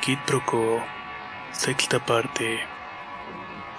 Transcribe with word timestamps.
Kid 0.00 0.16
Proco, 0.26 0.82
sexta 1.52 2.04
parte. 2.06 2.60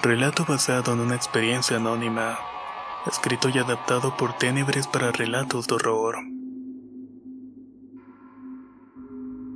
Relato 0.04 0.46
basado 0.46 0.94
en 0.94 1.00
una 1.00 1.16
experiencia 1.16 1.78
anónima, 1.78 2.38
escrito 3.08 3.50
y 3.50 3.58
adaptado 3.58 4.16
por 4.18 4.38
Ténebres 4.38 4.86
para 4.86 5.12
relatos 5.12 5.66
de 5.66 5.74
horror. 5.74 6.18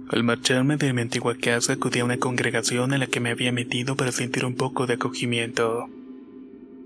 Al 0.10 0.24
marcharme 0.24 0.78
de 0.78 0.92
mi 0.92 1.04
antigua 1.04 1.36
casa 1.36 1.74
acudí 1.74 2.00
a 2.00 2.06
una 2.06 2.18
congregación 2.18 2.94
en 2.94 3.02
la 3.02 3.08
que 3.08 3.20
me 3.20 3.30
había 3.30 3.52
metido 3.52 3.96
para 3.96 4.12
sentir 4.12 4.44
un 4.44 4.56
poco 4.56 4.88
de 4.88 4.96
acogimiento. 4.96 5.86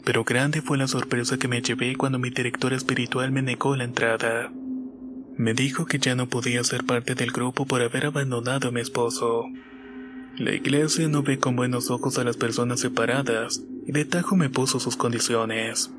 Pero 0.03 0.25
grande 0.25 0.61
fue 0.61 0.77
la 0.77 0.89
sorpresa 0.89 1.37
que 1.37 1.47
me 1.47 1.61
llevé 1.61 1.95
cuando 1.95 2.19
mi 2.19 2.31
director 2.31 2.73
espiritual 2.73 3.31
me 3.31 3.43
negó 3.43 3.77
la 3.77 3.85
entrada. 3.85 4.51
Me 5.37 5.53
dijo 5.53 5.85
que 5.85 5.99
ya 5.99 6.15
no 6.15 6.27
podía 6.27 6.65
ser 6.65 6.83
parte 6.85 7.15
del 7.15 7.31
grupo 7.31 7.65
por 7.65 7.81
haber 7.81 8.07
abandonado 8.07 8.67
a 8.67 8.71
mi 8.71 8.81
esposo. 8.81 9.45
La 10.39 10.55
iglesia 10.55 11.09
no 11.09 11.21
ve 11.21 11.37
con 11.37 11.57
buenos 11.57 11.91
ojos 11.91 12.17
a 12.17 12.23
las 12.23 12.37
personas 12.37 12.79
separadas 12.79 13.61
y 13.85 13.91
de 13.91 14.05
tajo 14.05 14.37
me 14.37 14.49
puso 14.49 14.79
sus 14.79 14.95
condiciones. 14.95 15.91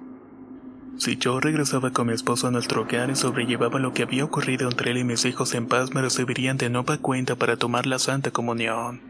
Si 0.96 1.18
yo 1.18 1.40
regresaba 1.40 1.92
con 1.92 2.06
mi 2.06 2.14
esposo 2.14 2.46
a 2.46 2.50
nuestro 2.50 2.80
hogar 2.80 3.10
y 3.10 3.16
sobrellevaba 3.16 3.78
lo 3.78 3.92
que 3.92 4.02
había 4.02 4.24
ocurrido 4.24 4.66
entre 4.70 4.92
él 4.92 4.96
y 4.96 5.04
mis 5.04 5.26
hijos 5.26 5.52
en 5.52 5.66
paz, 5.66 5.94
me 5.94 6.00
recibirían 6.00 6.56
de 6.56 6.70
nueva 6.70 6.96
cuenta 6.96 7.36
para 7.36 7.58
tomar 7.58 7.86
la 7.86 7.98
Santa 7.98 8.30
Comunión. 8.30 9.02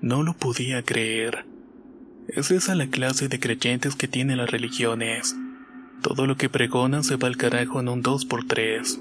No 0.00 0.22
lo 0.22 0.32
podía 0.32 0.80
creer. 0.84 1.44
Es 2.28 2.52
esa 2.52 2.76
la 2.76 2.86
clase 2.86 3.26
de 3.26 3.40
creyentes 3.40 3.96
que 3.96 4.06
tienen 4.06 4.36
las 4.36 4.52
religiones. 4.52 5.34
Todo 6.02 6.28
lo 6.28 6.36
que 6.36 6.48
pregonan 6.48 7.02
se 7.02 7.16
va 7.16 7.26
al 7.26 7.36
carajo 7.36 7.80
en 7.80 7.88
un 7.88 8.00
dos 8.00 8.24
por 8.24 8.46
tres. 8.46 9.00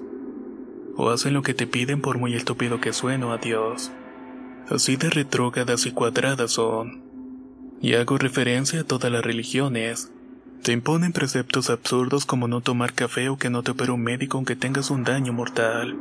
O 0.95 1.11
hacen 1.11 1.35
lo 1.35 1.43
que 1.43 1.53
te 1.53 1.67
piden 1.67 2.02
por 2.02 2.17
muy 2.17 2.33
estúpido 2.33 2.81
que 2.81 2.93
sueno 2.93 3.31
a 3.31 3.37
Dios. 3.37 3.91
Así 4.69 4.95
de 4.95 5.09
retrógradas 5.09 5.85
y 5.85 5.91
cuadradas 5.91 6.52
son. 6.52 7.02
Y 7.81 7.94
hago 7.94 8.17
referencia 8.17 8.81
a 8.81 8.83
todas 8.83 9.11
las 9.11 9.23
religiones. 9.23 10.11
Te 10.63 10.71
imponen 10.71 11.13
preceptos 11.13 11.69
absurdos 11.69 12.25
como 12.25 12.47
no 12.47 12.61
tomar 12.61 12.93
café 12.93 13.30
o 13.30 13.38
que 13.38 13.52
no 13.52 13.61
te 13.61 13.71
opere 13.71 13.91
un 13.91 14.02
médico 14.02 14.38
aunque 14.38 14.55
tengas 14.55 14.89
un 14.89 15.03
daño 15.03 15.33
mortal. 15.33 15.95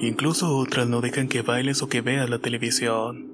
Incluso 0.00 0.56
otras 0.56 0.88
no 0.88 1.00
dejan 1.00 1.28
que 1.28 1.42
bailes 1.42 1.82
o 1.82 1.88
que 1.88 2.00
veas 2.00 2.28
la 2.28 2.40
televisión. 2.40 3.28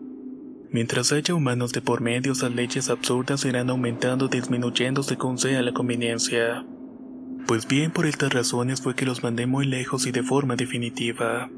Mientras 0.71 1.13
haya 1.13 1.35
humanos 1.35 1.73
de 1.73 1.81
por 1.81 2.03
medio, 2.03 2.33
esas 2.33 2.55
leyes 2.55 2.91
absurdas 2.91 3.45
irán 3.47 3.71
aumentando 3.71 4.27
o 4.27 4.29
disminuyendo 4.29 5.03
según 5.03 5.39
sea 5.39 5.63
la 5.63 5.73
conveniencia. 5.73 6.67
Pues 7.47 7.67
bien, 7.67 7.91
por 7.91 8.07
estas 8.07 8.33
razones 8.33 8.83
fue 8.83 8.95
que 8.95 9.07
los 9.07 9.23
mandé 9.23 9.47
muy 9.47 9.67
lejos 9.67 10.07
y 10.07 10.11
de 10.11 10.23
forma 10.23 10.57
definitiva. 10.57 11.49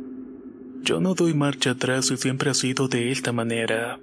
Yo 0.83 1.01
no 1.01 1.15
doy 1.15 1.35
marcha 1.35 1.73
atrás 1.73 2.11
y 2.11 2.17
siempre 2.17 2.51
ha 2.51 2.55
sido 2.55 2.89
de 2.89 3.11
esta 3.11 3.33
manera. 3.33 3.99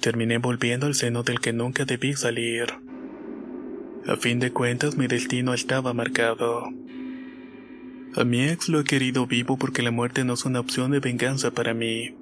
Terminé 0.00 0.38
volviendo 0.38 0.86
al 0.86 0.94
seno 0.94 1.22
del 1.22 1.40
que 1.40 1.52
nunca 1.52 1.84
debí 1.84 2.14
salir. 2.14 2.66
A 4.06 4.16
fin 4.16 4.40
de 4.40 4.52
cuentas, 4.52 4.96
mi 4.96 5.06
destino 5.06 5.54
estaba 5.54 5.94
marcado. 5.94 6.64
A 8.14 8.24
mi 8.24 8.42
ex 8.42 8.68
lo 8.68 8.80
he 8.80 8.84
querido 8.84 9.26
vivo 9.26 9.56
porque 9.56 9.82
la 9.82 9.90
muerte 9.90 10.24
no 10.24 10.34
es 10.34 10.44
una 10.44 10.60
opción 10.60 10.90
de 10.90 11.00
venganza 11.00 11.50
para 11.50 11.72
mí. 11.72 12.14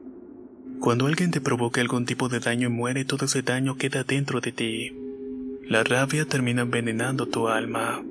Cuando 0.79 1.07
alguien 1.07 1.31
te 1.31 1.41
provoca 1.41 1.81
algún 1.81 2.07
tipo 2.07 2.29
de 2.29 2.41
daño 2.41 2.69
y 2.69 2.71
muere, 2.71 3.05
todo 3.05 3.25
ese 3.25 3.43
daño 3.43 3.77
queda 3.77 4.05
dentro 4.05 4.41
de 4.41 4.53
ti. 4.53 4.93
La 5.67 5.83
rabia 5.85 6.27
termina 6.27 6.63
envenenando 6.63 7.27
tu 7.27 7.49
alma. 7.49 8.03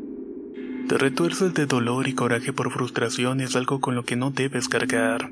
Te 0.88 0.98
retuerces 0.98 1.54
de 1.54 1.68
dolor 1.68 2.08
y 2.08 2.14
coraje 2.14 2.54
por 2.54 2.72
frustración 2.72 3.42
es 3.42 3.56
algo 3.56 3.80
con 3.80 3.96
lo 3.96 4.04
que 4.04 4.16
no 4.16 4.32
debes 4.32 4.68
cargar. 4.68 5.32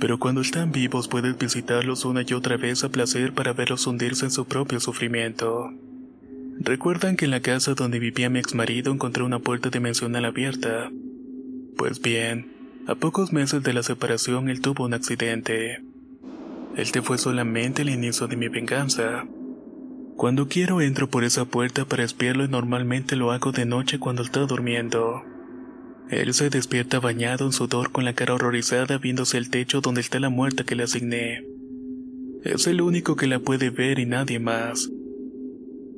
Pero 0.00 0.18
cuando 0.18 0.40
están 0.40 0.70
vivos 0.70 1.08
puedes 1.08 1.36
visitarlos 1.36 2.04
una 2.04 2.22
y 2.26 2.32
otra 2.32 2.56
vez 2.56 2.84
a 2.84 2.88
placer 2.88 3.32
para 3.32 3.52
verlos 3.52 3.86
hundirse 3.86 4.26
en 4.26 4.30
su 4.30 4.44
propio 4.46 4.78
sufrimiento. 4.80 5.72
Recuerdan 6.60 7.16
que 7.16 7.24
en 7.24 7.30
la 7.30 7.40
casa 7.40 7.74
donde 7.74 7.98
vivía 7.98 8.30
mi 8.30 8.38
exmarido 8.38 8.92
encontré 8.92 9.22
una 9.22 9.38
puerta 9.38 9.70
dimensional 9.70 10.24
abierta. 10.24 10.90
Pues 11.76 12.00
bien, 12.00 12.52
a 12.86 12.94
pocos 12.94 13.32
meses 13.32 13.62
de 13.62 13.72
la 13.72 13.82
separación 13.82 14.48
él 14.48 14.60
tuvo 14.60 14.84
un 14.84 14.94
accidente. 14.94 15.82
Este 16.76 17.02
fue 17.02 17.18
solamente 17.18 17.82
el 17.82 17.90
inicio 17.90 18.28
de 18.28 18.36
mi 18.36 18.48
venganza. 18.48 19.26
Cuando 20.16 20.48
quiero 20.48 20.80
entro 20.80 21.08
por 21.08 21.22
esa 21.22 21.44
puerta 21.44 21.84
para 21.84 22.04
espiarlo 22.04 22.44
y 22.44 22.48
normalmente 22.48 23.14
lo 23.14 23.30
hago 23.30 23.52
de 23.52 23.64
noche 23.64 23.98
cuando 23.98 24.22
está 24.22 24.40
durmiendo. 24.40 25.22
Él 26.10 26.32
se 26.32 26.48
despierta 26.48 27.00
bañado 27.00 27.44
en 27.44 27.52
sudor 27.52 27.92
con 27.92 28.04
la 28.04 28.14
cara 28.14 28.34
horrorizada 28.34 28.98
viéndose 28.98 29.36
el 29.36 29.50
techo 29.50 29.80
donde 29.80 30.00
está 30.00 30.18
la 30.20 30.30
muerta 30.30 30.64
que 30.64 30.74
le 30.74 30.84
asigné. 30.84 31.44
Es 32.44 32.66
el 32.66 32.80
único 32.80 33.14
que 33.16 33.26
la 33.26 33.40
puede 33.40 33.70
ver 33.70 33.98
y 33.98 34.06
nadie 34.06 34.38
más. 34.38 34.90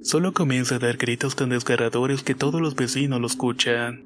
Solo 0.03 0.33
comienza 0.33 0.77
a 0.77 0.79
dar 0.79 0.97
gritos 0.97 1.37
tan 1.37 1.51
desgarradores 1.51 2.23
que 2.23 2.35
todos 2.35 2.61
los 2.61 2.75
vecinos 2.75 3.21
lo 3.21 3.27
escuchan. 3.27 4.05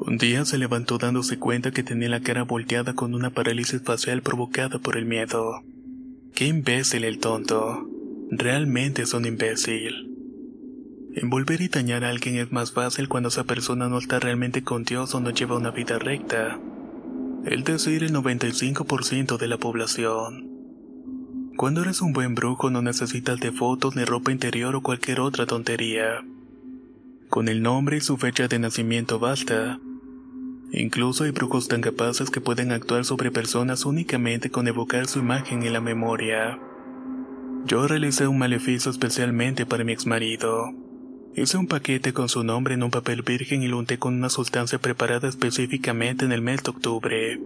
Un 0.00 0.16
día 0.16 0.44
se 0.46 0.56
levantó 0.56 0.96
dándose 0.96 1.38
cuenta 1.38 1.70
que 1.70 1.82
tenía 1.82 2.08
la 2.08 2.20
cara 2.20 2.44
volteada 2.44 2.94
con 2.94 3.14
una 3.14 3.30
parálisis 3.30 3.82
facial 3.82 4.22
provocada 4.22 4.78
por 4.78 4.96
el 4.96 5.04
miedo. 5.04 5.62
Qué 6.34 6.46
imbécil 6.46 7.04
el 7.04 7.18
tonto. 7.18 7.86
Realmente 8.30 9.02
es 9.02 9.12
un 9.12 9.26
imbécil. 9.26 10.09
Envolver 11.20 11.60
y 11.60 11.68
dañar 11.68 12.02
a 12.02 12.08
alguien 12.08 12.36
es 12.36 12.50
más 12.50 12.72
fácil 12.72 13.06
cuando 13.06 13.28
esa 13.28 13.44
persona 13.44 13.90
no 13.90 13.98
está 13.98 14.18
realmente 14.20 14.64
con 14.64 14.84
Dios 14.84 15.14
o 15.14 15.20
no 15.20 15.28
lleva 15.28 15.58
una 15.58 15.70
vida 15.70 15.98
recta. 15.98 16.58
Es 17.44 17.62
decir, 17.62 18.02
el 18.04 18.14
95% 18.14 19.36
de 19.36 19.46
la 19.46 19.58
población. 19.58 20.48
Cuando 21.58 21.82
eres 21.82 22.00
un 22.00 22.14
buen 22.14 22.34
brujo 22.34 22.70
no 22.70 22.80
necesitas 22.80 23.38
de 23.38 23.52
fotos 23.52 23.96
ni 23.96 24.04
ropa 24.06 24.32
interior 24.32 24.74
o 24.74 24.80
cualquier 24.80 25.20
otra 25.20 25.44
tontería. 25.44 26.24
Con 27.28 27.48
el 27.48 27.60
nombre 27.60 27.98
y 27.98 28.00
su 28.00 28.16
fecha 28.16 28.48
de 28.48 28.58
nacimiento 28.58 29.18
basta. 29.18 29.78
Incluso 30.72 31.24
hay 31.24 31.32
brujos 31.32 31.68
tan 31.68 31.82
capaces 31.82 32.30
que 32.30 32.40
pueden 32.40 32.72
actuar 32.72 33.04
sobre 33.04 33.30
personas 33.30 33.84
únicamente 33.84 34.50
con 34.50 34.68
evocar 34.68 35.06
su 35.06 35.18
imagen 35.18 35.64
en 35.64 35.74
la 35.74 35.82
memoria. 35.82 36.58
Yo 37.66 37.86
realicé 37.86 38.26
un 38.26 38.38
maleficio 38.38 38.90
especialmente 38.90 39.66
para 39.66 39.84
mi 39.84 39.92
exmarido. 39.92 40.79
Hice 41.36 41.56
un 41.56 41.68
paquete 41.68 42.12
con 42.12 42.28
su 42.28 42.42
nombre 42.42 42.74
en 42.74 42.82
un 42.82 42.90
papel 42.90 43.22
virgen 43.22 43.62
y 43.62 43.68
lo 43.68 43.78
unté 43.78 43.98
con 43.98 44.14
una 44.14 44.28
sustancia 44.28 44.78
preparada 44.78 45.28
específicamente 45.28 46.24
en 46.24 46.32
el 46.32 46.42
mes 46.42 46.62
de 46.64 46.70
octubre. 46.70 47.40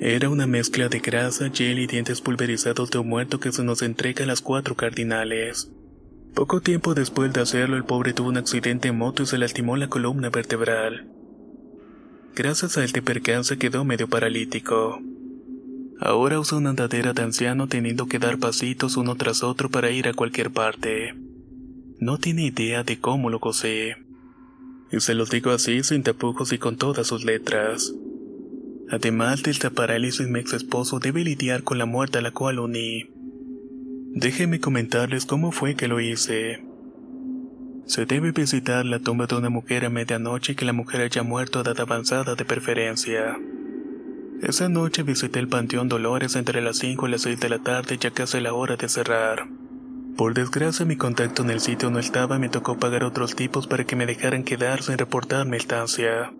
Era 0.00 0.28
una 0.28 0.46
mezcla 0.46 0.88
de 0.88 1.00
grasa, 1.00 1.50
gel 1.50 1.80
y 1.80 1.86
dientes 1.86 2.20
pulverizados 2.20 2.90
de 2.90 2.98
un 2.98 3.08
muerto 3.08 3.40
que 3.40 3.50
se 3.50 3.64
nos 3.64 3.82
entrega 3.82 4.24
a 4.24 4.26
las 4.26 4.40
cuatro 4.40 4.76
cardinales. 4.76 5.70
Poco 6.34 6.60
tiempo 6.60 6.94
después 6.94 7.32
de 7.32 7.40
hacerlo, 7.40 7.76
el 7.76 7.84
pobre 7.84 8.12
tuvo 8.12 8.28
un 8.28 8.36
accidente 8.36 8.88
en 8.88 8.98
moto 8.98 9.24
y 9.24 9.26
se 9.26 9.38
lastimó 9.38 9.76
la 9.76 9.88
columna 9.88 10.30
vertebral. 10.30 11.08
Gracias 12.34 12.78
a 12.78 12.84
este 12.84 13.02
percance 13.02 13.58
quedó 13.58 13.84
medio 13.84 14.08
paralítico. 14.08 15.00
Ahora 16.00 16.40
usa 16.40 16.58
una 16.58 16.70
andadera 16.70 17.12
de 17.12 17.22
anciano 17.22 17.66
teniendo 17.66 18.06
que 18.06 18.18
dar 18.18 18.38
pasitos 18.38 18.96
uno 18.96 19.16
tras 19.16 19.42
otro 19.42 19.68
para 19.70 19.90
ir 19.90 20.08
a 20.08 20.14
cualquier 20.14 20.50
parte. 20.50 21.14
No 22.02 22.18
tiene 22.18 22.46
idea 22.46 22.82
de 22.82 22.98
cómo 22.98 23.30
lo 23.30 23.38
gocé. 23.38 23.94
Y 24.90 24.98
se 24.98 25.14
los 25.14 25.30
digo 25.30 25.52
así 25.52 25.84
sin 25.84 26.02
tapujos 26.02 26.52
y 26.52 26.58
con 26.58 26.76
todas 26.76 27.06
sus 27.06 27.24
letras. 27.24 27.94
Además 28.90 29.44
de 29.44 29.52
esta 29.52 29.70
parálisis, 29.70 30.26
mi 30.26 30.40
ex 30.40 30.52
esposo 30.52 30.98
debe 30.98 31.22
lidiar 31.22 31.62
con 31.62 31.78
la 31.78 31.86
muerte 31.86 32.18
a 32.18 32.20
la 32.22 32.32
cual 32.32 32.58
uní. 32.58 33.04
Déjenme 34.16 34.58
comentarles 34.58 35.26
cómo 35.26 35.52
fue 35.52 35.76
que 35.76 35.86
lo 35.86 36.00
hice. 36.00 36.64
Se 37.86 38.04
debe 38.04 38.32
visitar 38.32 38.84
la 38.84 38.98
tumba 38.98 39.26
de 39.26 39.36
una 39.36 39.50
mujer 39.50 39.84
a 39.84 39.88
medianoche 39.88 40.56
que 40.56 40.64
la 40.64 40.72
mujer 40.72 41.02
haya 41.02 41.22
muerto 41.22 41.60
a 41.60 41.62
edad 41.62 41.78
avanzada 41.78 42.34
de 42.34 42.44
preferencia. 42.44 43.38
Esa 44.42 44.68
noche 44.68 45.04
visité 45.04 45.38
el 45.38 45.46
Panteón 45.46 45.88
Dolores 45.88 46.34
entre 46.34 46.62
las 46.62 46.78
5 46.78 47.06
y 47.06 47.10
las 47.12 47.22
6 47.22 47.38
de 47.38 47.48
la 47.48 47.60
tarde 47.60 47.96
ya 47.96 48.10
casi 48.10 48.40
la 48.40 48.54
hora 48.54 48.74
de 48.74 48.88
cerrar. 48.88 49.61
Por 50.16 50.34
desgracia 50.34 50.84
mi 50.84 50.96
contacto 50.96 51.42
en 51.42 51.50
el 51.50 51.60
sitio 51.60 51.90
no 51.90 51.98
estaba 51.98 52.36
y 52.36 52.38
me 52.38 52.48
tocó 52.50 52.78
pagar 52.78 53.04
otros 53.04 53.34
tipos 53.34 53.66
para 53.66 53.84
que 53.84 53.96
me 53.96 54.06
dejaran 54.06 54.44
quedar 54.44 54.82
sin 54.82 54.98
reportar 54.98 55.46
mi 55.46 55.56
estancia. 55.56 56.32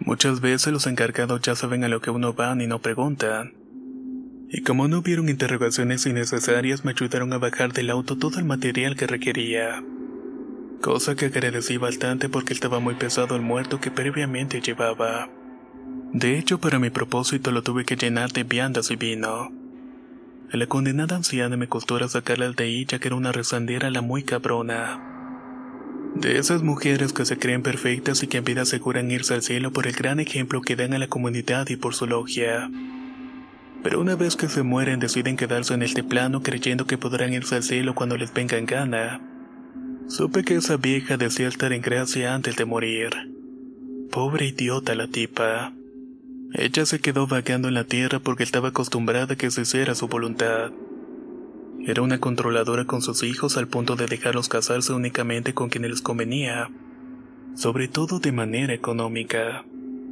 Muchas 0.00 0.40
veces 0.40 0.72
los 0.72 0.86
encargados 0.86 1.42
ya 1.42 1.54
saben 1.54 1.84
a 1.84 1.88
lo 1.88 2.00
que 2.00 2.10
uno 2.10 2.32
van 2.32 2.60
y 2.60 2.66
no 2.66 2.80
preguntan. 2.80 3.54
Y 4.48 4.62
como 4.62 4.88
no 4.88 4.98
hubieron 4.98 5.28
interrogaciones 5.28 6.04
innecesarias, 6.06 6.84
me 6.84 6.92
ayudaron 6.92 7.32
a 7.32 7.38
bajar 7.38 7.72
del 7.72 7.90
auto 7.90 8.18
todo 8.18 8.38
el 8.38 8.44
material 8.44 8.96
que 8.96 9.06
requería. 9.06 9.82
Cosa 10.80 11.14
que 11.14 11.26
agradecí 11.26 11.76
bastante 11.76 12.28
porque 12.28 12.52
estaba 12.52 12.80
muy 12.80 12.94
pesado 12.94 13.36
el 13.36 13.42
muerto 13.42 13.80
que 13.80 13.90
previamente 13.90 14.60
llevaba. 14.60 15.30
De 16.12 16.38
hecho, 16.38 16.58
para 16.58 16.78
mi 16.78 16.90
propósito 16.90 17.50
lo 17.50 17.62
tuve 17.62 17.84
que 17.84 17.96
llenar 17.96 18.32
de 18.32 18.44
viandas 18.44 18.90
y 18.90 18.96
vino. 18.96 19.61
La 20.52 20.66
condenada 20.66 21.16
anciana 21.16 21.56
me 21.56 21.66
costó 21.66 22.06
sacarla 22.10 22.52
de 22.52 22.64
ahí 22.64 22.84
ya 22.84 22.98
que 22.98 23.08
era 23.08 23.16
una 23.16 23.32
rezandera 23.32 23.90
la 23.90 24.02
muy 24.02 24.22
cabrona. 24.22 25.00
De 26.14 26.36
esas 26.36 26.62
mujeres 26.62 27.14
que 27.14 27.24
se 27.24 27.38
creen 27.38 27.62
perfectas 27.62 28.22
y 28.22 28.26
que 28.26 28.36
en 28.36 28.44
vida 28.44 28.62
aseguran 28.62 29.10
irse 29.10 29.32
al 29.32 29.42
cielo 29.42 29.72
por 29.72 29.86
el 29.86 29.94
gran 29.94 30.20
ejemplo 30.20 30.60
que 30.60 30.76
dan 30.76 30.92
a 30.92 30.98
la 30.98 31.06
comunidad 31.06 31.70
y 31.70 31.76
por 31.76 31.94
su 31.94 32.06
logia. 32.06 32.70
Pero 33.82 33.98
una 33.98 34.14
vez 34.14 34.36
que 34.36 34.48
se 34.48 34.62
mueren 34.62 35.00
deciden 35.00 35.38
quedarse 35.38 35.72
en 35.72 35.82
este 35.82 36.04
plano 36.04 36.42
creyendo 36.42 36.86
que 36.86 36.98
podrán 36.98 37.32
irse 37.32 37.56
al 37.56 37.62
cielo 37.62 37.94
cuando 37.94 38.18
les 38.18 38.34
venga 38.34 38.58
en 38.58 38.66
gana. 38.66 39.22
Supe 40.06 40.44
que 40.44 40.56
esa 40.56 40.76
vieja 40.76 41.16
decía 41.16 41.48
estar 41.48 41.72
en 41.72 41.80
gracia 41.80 42.34
antes 42.34 42.56
de 42.56 42.66
morir. 42.66 43.10
Pobre 44.10 44.48
idiota 44.48 44.94
la 44.94 45.08
tipa. 45.08 45.72
Ella 46.54 46.84
se 46.84 47.00
quedó 47.00 47.26
vagando 47.26 47.68
en 47.68 47.74
la 47.74 47.84
tierra 47.84 48.18
porque 48.18 48.42
estaba 48.42 48.68
acostumbrada 48.68 49.34
a 49.34 49.36
que 49.36 49.50
se 49.50 49.62
hiciera 49.62 49.94
su 49.94 50.08
voluntad. 50.08 50.70
Era 51.86 52.02
una 52.02 52.20
controladora 52.20 52.84
con 52.84 53.00
sus 53.00 53.22
hijos 53.22 53.56
al 53.56 53.68
punto 53.68 53.96
de 53.96 54.06
dejarlos 54.06 54.48
casarse 54.48 54.92
únicamente 54.92 55.54
con 55.54 55.70
quienes 55.70 55.90
les 55.90 56.02
convenía, 56.02 56.70
sobre 57.56 57.88
todo 57.88 58.20
de 58.20 58.32
manera 58.32 58.74
económica. 58.74 59.64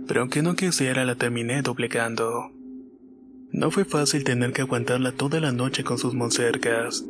Pero 0.08 0.22
aunque 0.22 0.40
no 0.40 0.56
quisiera, 0.56 1.04
la 1.04 1.14
terminé 1.14 1.60
doblegando. 1.60 2.50
No 3.52 3.70
fue 3.70 3.84
fácil 3.84 4.24
tener 4.24 4.52
que 4.52 4.62
aguantarla 4.62 5.12
toda 5.12 5.40
la 5.40 5.52
noche 5.52 5.84
con 5.84 5.98
sus 5.98 6.14
moncercas. 6.14 7.04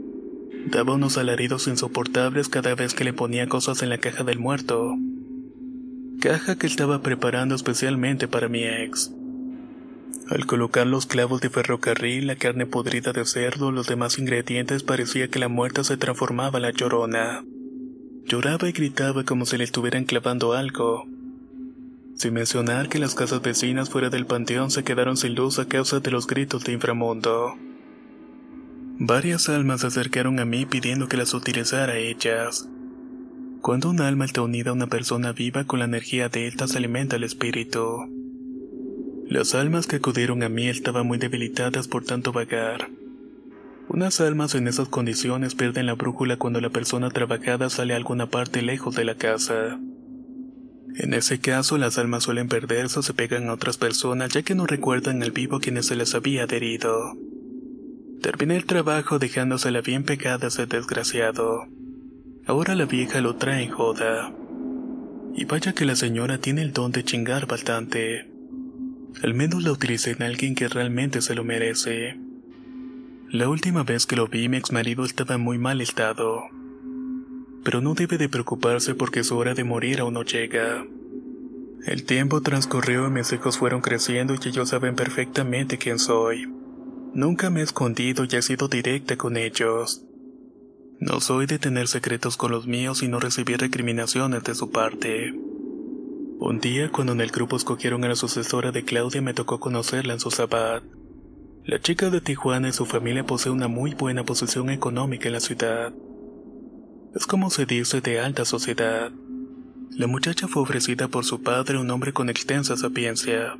Daba 0.66 0.94
unos 0.94 1.18
alaridos 1.18 1.68
insoportables 1.68 2.48
cada 2.48 2.74
vez 2.74 2.94
que 2.94 3.04
le 3.04 3.12
ponía 3.12 3.48
cosas 3.48 3.82
en 3.82 3.90
la 3.90 3.98
caja 3.98 4.24
del 4.24 4.40
muerto. 4.40 4.96
Caja 6.20 6.58
que 6.58 6.66
estaba 6.66 7.00
preparando 7.00 7.54
especialmente 7.54 8.28
para 8.28 8.48
mi 8.48 8.64
ex. 8.64 9.14
Al 10.28 10.46
colocar 10.46 10.86
los 10.86 11.06
clavos 11.06 11.40
de 11.40 11.50
ferrocarril, 11.50 12.28
la 12.28 12.36
carne 12.36 12.64
podrida 12.64 13.12
de 13.12 13.24
cerdo, 13.24 13.72
los 13.72 13.88
demás 13.88 14.18
ingredientes, 14.18 14.84
parecía 14.84 15.28
que 15.28 15.40
la 15.40 15.48
muerta 15.48 15.82
se 15.82 15.96
transformaba 15.96 16.58
en 16.58 16.62
la 16.62 16.70
llorona. 16.70 17.44
Lloraba 18.26 18.68
y 18.68 18.72
gritaba 18.72 19.24
como 19.24 19.44
si 19.44 19.58
le 19.58 19.64
estuvieran 19.64 20.04
clavando 20.04 20.52
algo. 20.52 21.06
Sin 22.14 22.34
mencionar 22.34 22.88
que 22.88 23.00
las 23.00 23.14
casas 23.14 23.42
vecinas 23.42 23.90
fuera 23.90 24.08
del 24.08 24.26
panteón 24.26 24.70
se 24.70 24.84
quedaron 24.84 25.16
sin 25.16 25.34
luz 25.34 25.58
a 25.58 25.66
causa 25.66 25.98
de 25.98 26.10
los 26.10 26.26
gritos 26.28 26.62
de 26.64 26.72
inframundo. 26.72 27.56
Varias 28.98 29.48
almas 29.48 29.80
se 29.80 29.88
acercaron 29.88 30.38
a 30.38 30.44
mí 30.44 30.66
pidiendo 30.66 31.08
que 31.08 31.16
las 31.16 31.34
utilizara 31.34 31.96
ellas. 31.96 32.68
Cuando 33.62 33.90
un 33.90 34.00
alma 34.00 34.26
está 34.26 34.42
unida 34.42 34.70
a 34.70 34.74
una 34.74 34.86
persona 34.86 35.32
viva 35.32 35.64
con 35.64 35.78
la 35.80 35.86
energía 35.86 36.28
de 36.28 36.46
esta 36.46 36.68
se 36.68 36.78
alimenta 36.78 37.16
el 37.16 37.24
espíritu. 37.24 38.19
Las 39.30 39.54
almas 39.54 39.86
que 39.86 39.94
acudieron 39.94 40.42
a 40.42 40.48
mí 40.48 40.66
estaban 40.66 41.06
muy 41.06 41.16
debilitadas 41.16 41.86
por 41.86 42.02
tanto 42.02 42.32
vagar. 42.32 42.90
Unas 43.88 44.20
almas 44.20 44.56
en 44.56 44.66
esas 44.66 44.88
condiciones 44.88 45.54
pierden 45.54 45.86
la 45.86 45.94
brújula 45.94 46.36
cuando 46.36 46.60
la 46.60 46.70
persona 46.70 47.10
trabajada 47.10 47.70
sale 47.70 47.94
a 47.94 47.96
alguna 47.96 48.26
parte 48.26 48.60
lejos 48.60 48.96
de 48.96 49.04
la 49.04 49.14
casa. 49.14 49.78
En 50.96 51.14
ese 51.14 51.38
caso, 51.38 51.78
las 51.78 51.96
almas 51.96 52.24
suelen 52.24 52.48
perderse 52.48 52.98
o 52.98 53.02
se 53.04 53.14
pegan 53.14 53.48
a 53.48 53.52
otras 53.52 53.76
personas 53.76 54.32
ya 54.32 54.42
que 54.42 54.56
no 54.56 54.66
recuerdan 54.66 55.22
al 55.22 55.30
vivo 55.30 55.60
quienes 55.60 55.86
se 55.86 55.94
les 55.94 56.16
había 56.16 56.42
adherido. 56.42 57.16
Terminé 58.22 58.56
el 58.56 58.64
trabajo 58.64 59.20
dejándosela 59.20 59.80
bien 59.80 60.02
pegada 60.02 60.46
a 60.46 60.48
ese 60.48 60.66
desgraciado. 60.66 61.68
Ahora 62.46 62.74
la 62.74 62.86
vieja 62.86 63.20
lo 63.20 63.36
trae 63.36 63.62
en 63.62 63.70
joda. 63.70 64.32
Y 65.36 65.44
vaya 65.44 65.72
que 65.72 65.84
la 65.84 65.94
señora 65.94 66.38
tiene 66.38 66.62
el 66.62 66.72
don 66.72 66.90
de 66.90 67.04
chingar 67.04 67.46
bastante. 67.46 68.29
Al 69.22 69.34
menos 69.34 69.62
la 69.62 69.72
utilicé 69.72 70.12
en 70.12 70.22
alguien 70.22 70.54
que 70.54 70.68
realmente 70.68 71.20
se 71.20 71.34
lo 71.34 71.44
merece. 71.44 72.18
La 73.28 73.48
última 73.48 73.82
vez 73.82 74.06
que 74.06 74.16
lo 74.16 74.28
vi, 74.28 74.48
mi 74.48 74.56
ex 74.56 74.72
marido 74.72 75.04
estaba 75.04 75.38
muy 75.38 75.58
mal 75.58 75.80
estado. 75.80 76.42
Pero 77.62 77.80
no 77.80 77.94
debe 77.94 78.18
de 78.18 78.28
preocuparse 78.28 78.94
porque 78.94 79.22
su 79.22 79.36
hora 79.36 79.54
de 79.54 79.64
morir 79.64 80.00
aún 80.00 80.14
no 80.14 80.22
llega. 80.24 80.84
El 81.86 82.04
tiempo 82.04 82.40
transcurrió 82.40 83.06
y 83.06 83.10
mis 83.10 83.32
hijos 83.32 83.58
fueron 83.58 83.80
creciendo 83.80 84.34
y 84.34 84.48
ellos 84.48 84.68
saben 84.68 84.94
perfectamente 84.96 85.78
quién 85.78 85.98
soy. 85.98 86.46
Nunca 87.14 87.50
me 87.50 87.60
he 87.60 87.64
escondido 87.64 88.24
y 88.24 88.36
he 88.36 88.42
sido 88.42 88.68
directa 88.68 89.16
con 89.16 89.36
ellos. 89.36 90.04
No 91.00 91.20
soy 91.20 91.46
de 91.46 91.58
tener 91.58 91.88
secretos 91.88 92.36
con 92.36 92.50
los 92.50 92.66
míos 92.66 93.02
y 93.02 93.08
no 93.08 93.20
recibir 93.20 93.58
recriminaciones 93.58 94.44
de 94.44 94.54
su 94.54 94.70
parte. 94.70 95.34
Un 96.42 96.58
día, 96.58 96.90
cuando 96.90 97.12
en 97.12 97.20
el 97.20 97.30
grupo 97.30 97.54
escogieron 97.54 98.02
a 98.02 98.08
la 98.08 98.16
sucesora 98.16 98.72
de 98.72 98.82
Claudia, 98.82 99.20
me 99.20 99.34
tocó 99.34 99.60
conocerla 99.60 100.14
en 100.14 100.20
su 100.20 100.30
sabbat. 100.30 100.82
La 101.66 101.78
chica 101.82 102.08
de 102.08 102.22
Tijuana 102.22 102.70
y 102.70 102.72
su 102.72 102.86
familia 102.86 103.26
posee 103.26 103.52
una 103.52 103.68
muy 103.68 103.92
buena 103.92 104.24
posición 104.24 104.70
económica 104.70 105.28
en 105.28 105.34
la 105.34 105.40
ciudad. 105.40 105.92
Es 107.14 107.26
como 107.26 107.50
se 107.50 107.66
dice 107.66 108.00
de 108.00 108.20
alta 108.20 108.46
sociedad. 108.46 109.12
La 109.90 110.06
muchacha 110.06 110.48
fue 110.48 110.62
ofrecida 110.62 111.08
por 111.08 111.26
su 111.26 111.42
padre, 111.42 111.76
un 111.76 111.90
hombre 111.90 112.14
con 112.14 112.30
extensa 112.30 112.74
sapiencia. 112.74 113.58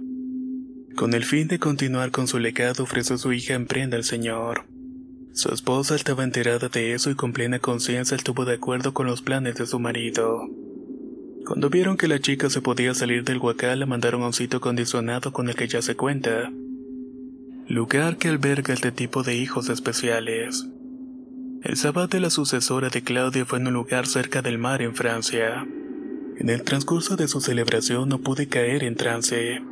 Con 0.96 1.12
el 1.12 1.26
fin 1.26 1.48
de 1.48 1.58
continuar 1.58 2.10
con 2.10 2.28
su 2.28 2.38
legado, 2.38 2.84
ofreció 2.84 3.16
a 3.16 3.18
su 3.18 3.34
hija 3.34 3.52
en 3.52 3.66
prenda 3.66 3.98
al 3.98 4.04
señor. 4.04 4.64
Su 5.34 5.52
esposa 5.52 5.96
estaba 5.96 6.24
enterada 6.24 6.70
de 6.70 6.94
eso 6.94 7.10
y 7.10 7.14
con 7.14 7.34
plena 7.34 7.58
conciencia 7.58 8.16
estuvo 8.16 8.46
de 8.46 8.54
acuerdo 8.54 8.94
con 8.94 9.06
los 9.06 9.20
planes 9.20 9.56
de 9.56 9.66
su 9.66 9.78
marido. 9.78 10.48
Cuando 11.46 11.70
vieron 11.70 11.96
que 11.96 12.08
la 12.08 12.20
chica 12.20 12.50
se 12.50 12.60
podía 12.60 12.94
salir 12.94 13.24
del 13.24 13.38
huacal, 13.38 13.80
la 13.80 13.86
mandaron 13.86 14.22
a 14.22 14.26
un 14.26 14.32
sitio 14.32 14.58
acondicionado 14.58 15.32
con 15.32 15.48
el 15.48 15.54
que 15.54 15.68
ya 15.68 15.82
se 15.82 15.96
cuenta. 15.96 16.52
Lugar 17.66 18.16
que 18.16 18.28
alberga 18.28 18.74
este 18.74 18.92
tipo 18.92 19.22
de 19.22 19.36
hijos 19.36 19.68
especiales. 19.68 20.68
El 21.62 21.76
sábado 21.76 22.08
de 22.08 22.20
la 22.20 22.30
sucesora 22.30 22.88
de 22.88 23.02
Claudia 23.02 23.44
fue 23.44 23.58
en 23.58 23.66
un 23.66 23.74
lugar 23.74 24.06
cerca 24.06 24.42
del 24.42 24.58
mar 24.58 24.82
en 24.82 24.94
Francia. 24.94 25.66
En 26.38 26.48
el 26.48 26.62
transcurso 26.62 27.16
de 27.16 27.28
su 27.28 27.40
celebración 27.40 28.08
no 28.08 28.18
pude 28.18 28.48
caer 28.48 28.82
en 28.82 28.96
trance. 28.96 29.62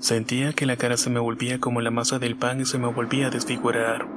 Sentía 0.00 0.52
que 0.52 0.66
la 0.66 0.76
cara 0.76 0.96
se 0.96 1.08
me 1.08 1.20
volvía 1.20 1.60
como 1.60 1.80
la 1.80 1.92
masa 1.92 2.18
del 2.18 2.36
pan 2.36 2.60
y 2.60 2.64
se 2.64 2.78
me 2.78 2.88
volvía 2.88 3.28
a 3.28 3.30
desfigurar. 3.30 4.08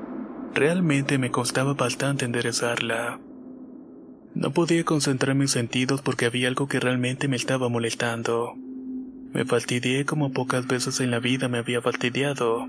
Realmente 0.55 1.17
me 1.17 1.29
costaba 1.29 1.75
bastante 1.75 2.25
enderezarla. 2.25 3.19
No 4.36 4.51
podía 4.51 4.84
concentrar 4.84 5.34
mis 5.34 5.51
sentidos 5.51 6.01
porque 6.01 6.25
había 6.25 6.50
algo 6.50 6.68
que 6.68 6.82
realmente 6.82 7.30
me 7.30 7.38
estaba 7.38 7.70
molestando. 7.70 8.54
Me 9.32 9.46
fastidié 9.46 10.04
como 10.04 10.34
pocas 10.34 10.68
veces 10.68 11.00
en 11.00 11.10
la 11.10 11.20
vida 11.20 11.48
me 11.48 11.58
había 11.58 11.82
fastidiado. 11.82 12.68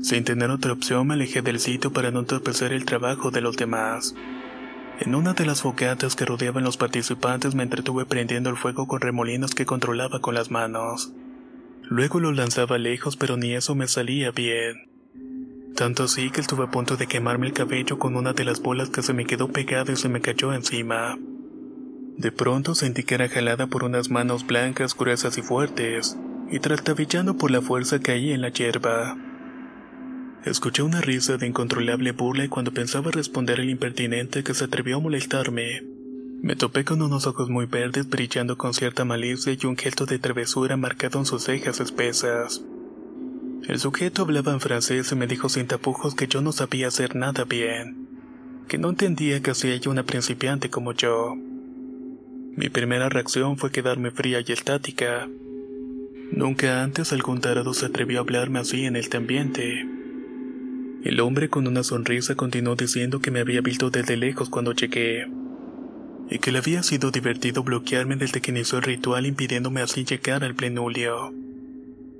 Sin 0.00 0.24
tener 0.24 0.50
otra 0.50 0.72
opción 0.72 1.06
me 1.06 1.14
alejé 1.14 1.42
del 1.42 1.60
sitio 1.60 1.92
para 1.92 2.10
no 2.10 2.20
entorpecer 2.20 2.72
el 2.72 2.86
trabajo 2.86 3.30
de 3.30 3.42
los 3.42 3.58
demás. 3.58 4.14
En 4.98 5.14
una 5.14 5.34
de 5.34 5.44
las 5.44 5.60
fogatas 5.60 6.16
que 6.16 6.24
rodeaban 6.24 6.64
los 6.64 6.78
participantes 6.78 7.54
me 7.54 7.64
entretuve 7.64 8.06
prendiendo 8.06 8.48
el 8.48 8.56
fuego 8.56 8.88
con 8.88 9.02
remolinos 9.02 9.54
que 9.54 9.66
controlaba 9.66 10.20
con 10.20 10.34
las 10.34 10.50
manos. 10.50 11.12
Luego 11.82 12.20
lo 12.20 12.32
lanzaba 12.32 12.78
lejos 12.78 13.18
pero 13.18 13.36
ni 13.36 13.52
eso 13.52 13.74
me 13.74 13.86
salía 13.86 14.30
bien. 14.30 14.95
Tanto 15.76 16.04
así 16.04 16.30
que 16.30 16.40
estuve 16.40 16.64
a 16.64 16.70
punto 16.70 16.96
de 16.96 17.06
quemarme 17.06 17.46
el 17.46 17.52
cabello 17.52 17.98
con 17.98 18.16
una 18.16 18.32
de 18.32 18.44
las 18.44 18.62
bolas 18.62 18.88
que 18.88 19.02
se 19.02 19.12
me 19.12 19.26
quedó 19.26 19.48
pegada 19.48 19.92
y 19.92 19.96
se 19.96 20.08
me 20.08 20.22
cayó 20.22 20.54
encima. 20.54 21.18
De 22.16 22.32
pronto 22.32 22.74
sentí 22.74 23.02
que 23.02 23.14
era 23.14 23.28
jalada 23.28 23.66
por 23.66 23.84
unas 23.84 24.08
manos 24.08 24.46
blancas, 24.46 24.96
gruesas 24.96 25.36
y 25.36 25.42
fuertes, 25.42 26.16
y 26.50 26.60
trastabillando 26.60 27.36
por 27.36 27.50
la 27.50 27.60
fuerza 27.60 28.00
caí 28.00 28.32
en 28.32 28.40
la 28.40 28.48
hierba. 28.48 29.18
Escuché 30.46 30.82
una 30.82 31.02
risa 31.02 31.36
de 31.36 31.46
incontrolable 31.46 32.12
burla 32.12 32.46
y 32.46 32.48
cuando 32.48 32.72
pensaba 32.72 33.10
responder 33.10 33.60
al 33.60 33.68
impertinente 33.68 34.42
que 34.42 34.54
se 34.54 34.64
atrevió 34.64 34.96
a 34.96 35.00
molestarme, 35.00 35.82
me 36.40 36.56
topé 36.56 36.86
con 36.86 37.02
unos 37.02 37.26
ojos 37.26 37.50
muy 37.50 37.66
verdes 37.66 38.08
brillando 38.08 38.56
con 38.56 38.72
cierta 38.72 39.04
malicia 39.04 39.52
y 39.52 39.66
un 39.66 39.76
gesto 39.76 40.06
de 40.06 40.18
travesura 40.18 40.78
marcado 40.78 41.18
en 41.18 41.26
sus 41.26 41.42
cejas 41.42 41.80
espesas. 41.80 42.62
El 43.68 43.78
sujeto 43.78 44.22
hablaba 44.22 44.52
en 44.52 44.60
francés 44.60 45.10
y 45.12 45.16
me 45.16 45.26
dijo 45.26 45.48
sin 45.48 45.66
tapujos 45.66 46.14
que 46.14 46.28
yo 46.28 46.40
no 46.40 46.52
sabía 46.52 46.88
hacer 46.88 47.16
nada 47.16 47.44
bien. 47.44 48.06
que 48.68 48.78
no 48.78 48.90
entendía 48.90 49.40
que 49.40 49.52
hacía 49.52 49.74
ella 49.74 49.90
una 49.90 50.02
principiante 50.02 50.70
como 50.70 50.92
yo. 50.92 51.36
Mi 52.56 52.68
primera 52.68 53.08
reacción 53.08 53.58
fue 53.58 53.70
quedarme 53.70 54.10
fría 54.10 54.42
y 54.44 54.50
estática. 54.52 55.28
Nunca 56.32 56.82
antes 56.82 57.12
algún 57.12 57.40
tarado 57.40 57.74
se 57.74 57.86
atrevió 57.86 58.18
a 58.18 58.22
hablarme 58.22 58.58
así 58.58 58.84
en 58.84 58.96
este 58.96 59.18
ambiente. 59.18 59.86
El 61.04 61.20
hombre 61.20 61.48
con 61.48 61.68
una 61.68 61.84
sonrisa 61.84 62.34
continuó 62.34 62.74
diciendo 62.74 63.20
que 63.20 63.30
me 63.30 63.38
había 63.40 63.60
visto 63.60 63.90
desde 63.90 64.16
lejos 64.16 64.48
cuando 64.48 64.72
llegué, 64.72 65.28
y 66.28 66.40
que 66.40 66.50
le 66.50 66.58
había 66.58 66.82
sido 66.82 67.12
divertido 67.12 67.62
bloquearme 67.62 68.16
desde 68.16 68.40
que 68.40 68.50
inició 68.50 68.78
el 68.78 68.84
ritual 68.84 69.26
impidiéndome 69.26 69.82
así 69.82 70.04
llegar 70.04 70.42
al 70.42 70.56
plenulio. 70.56 71.32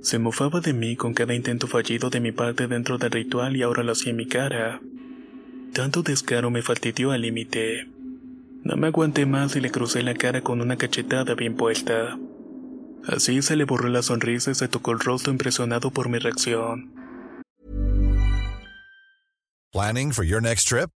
Se 0.07 0.19
mofaba 0.19 0.61
de 0.61 0.71
mí 0.71 0.95
con 0.95 1.13
cada 1.13 1.33
intento 1.33 1.67
fallido 1.67 2.09
de 2.09 2.21
mi 2.21 2.31
parte 2.31 2.67
dentro 2.67 2.97
del 2.97 3.11
ritual 3.11 3.57
y 3.57 3.63
ahora 3.63 3.83
lo 3.83 3.91
hacía 3.91 4.11
en 4.11 4.15
mi 4.15 4.25
cara. 4.25 4.79
Tanto 5.73 6.01
descaro 6.01 6.49
me 6.49 6.61
fastidió 6.61 7.11
al 7.11 7.23
límite. 7.23 7.89
No 8.63 8.77
me 8.77 8.87
aguanté 8.87 9.25
más 9.25 9.57
y 9.57 9.59
le 9.59 9.69
crucé 9.69 10.03
la 10.03 10.13
cara 10.13 10.39
con 10.39 10.61
una 10.61 10.77
cachetada 10.77 11.35
bien 11.35 11.57
puesta. 11.57 12.17
Así 13.05 13.41
se 13.41 13.57
le 13.57 13.65
borró 13.65 13.89
la 13.89 14.01
sonrisa 14.01 14.51
y 14.51 14.55
se 14.55 14.69
tocó 14.69 14.93
el 14.93 14.99
rostro 14.99 15.33
impresionado 15.33 15.91
por 15.91 16.07
mi 16.07 16.19
reacción. 16.19 16.89
Planning 19.73 20.13
for 20.13 20.23
your 20.23 20.41
next 20.41 20.69
trip? 20.69 20.89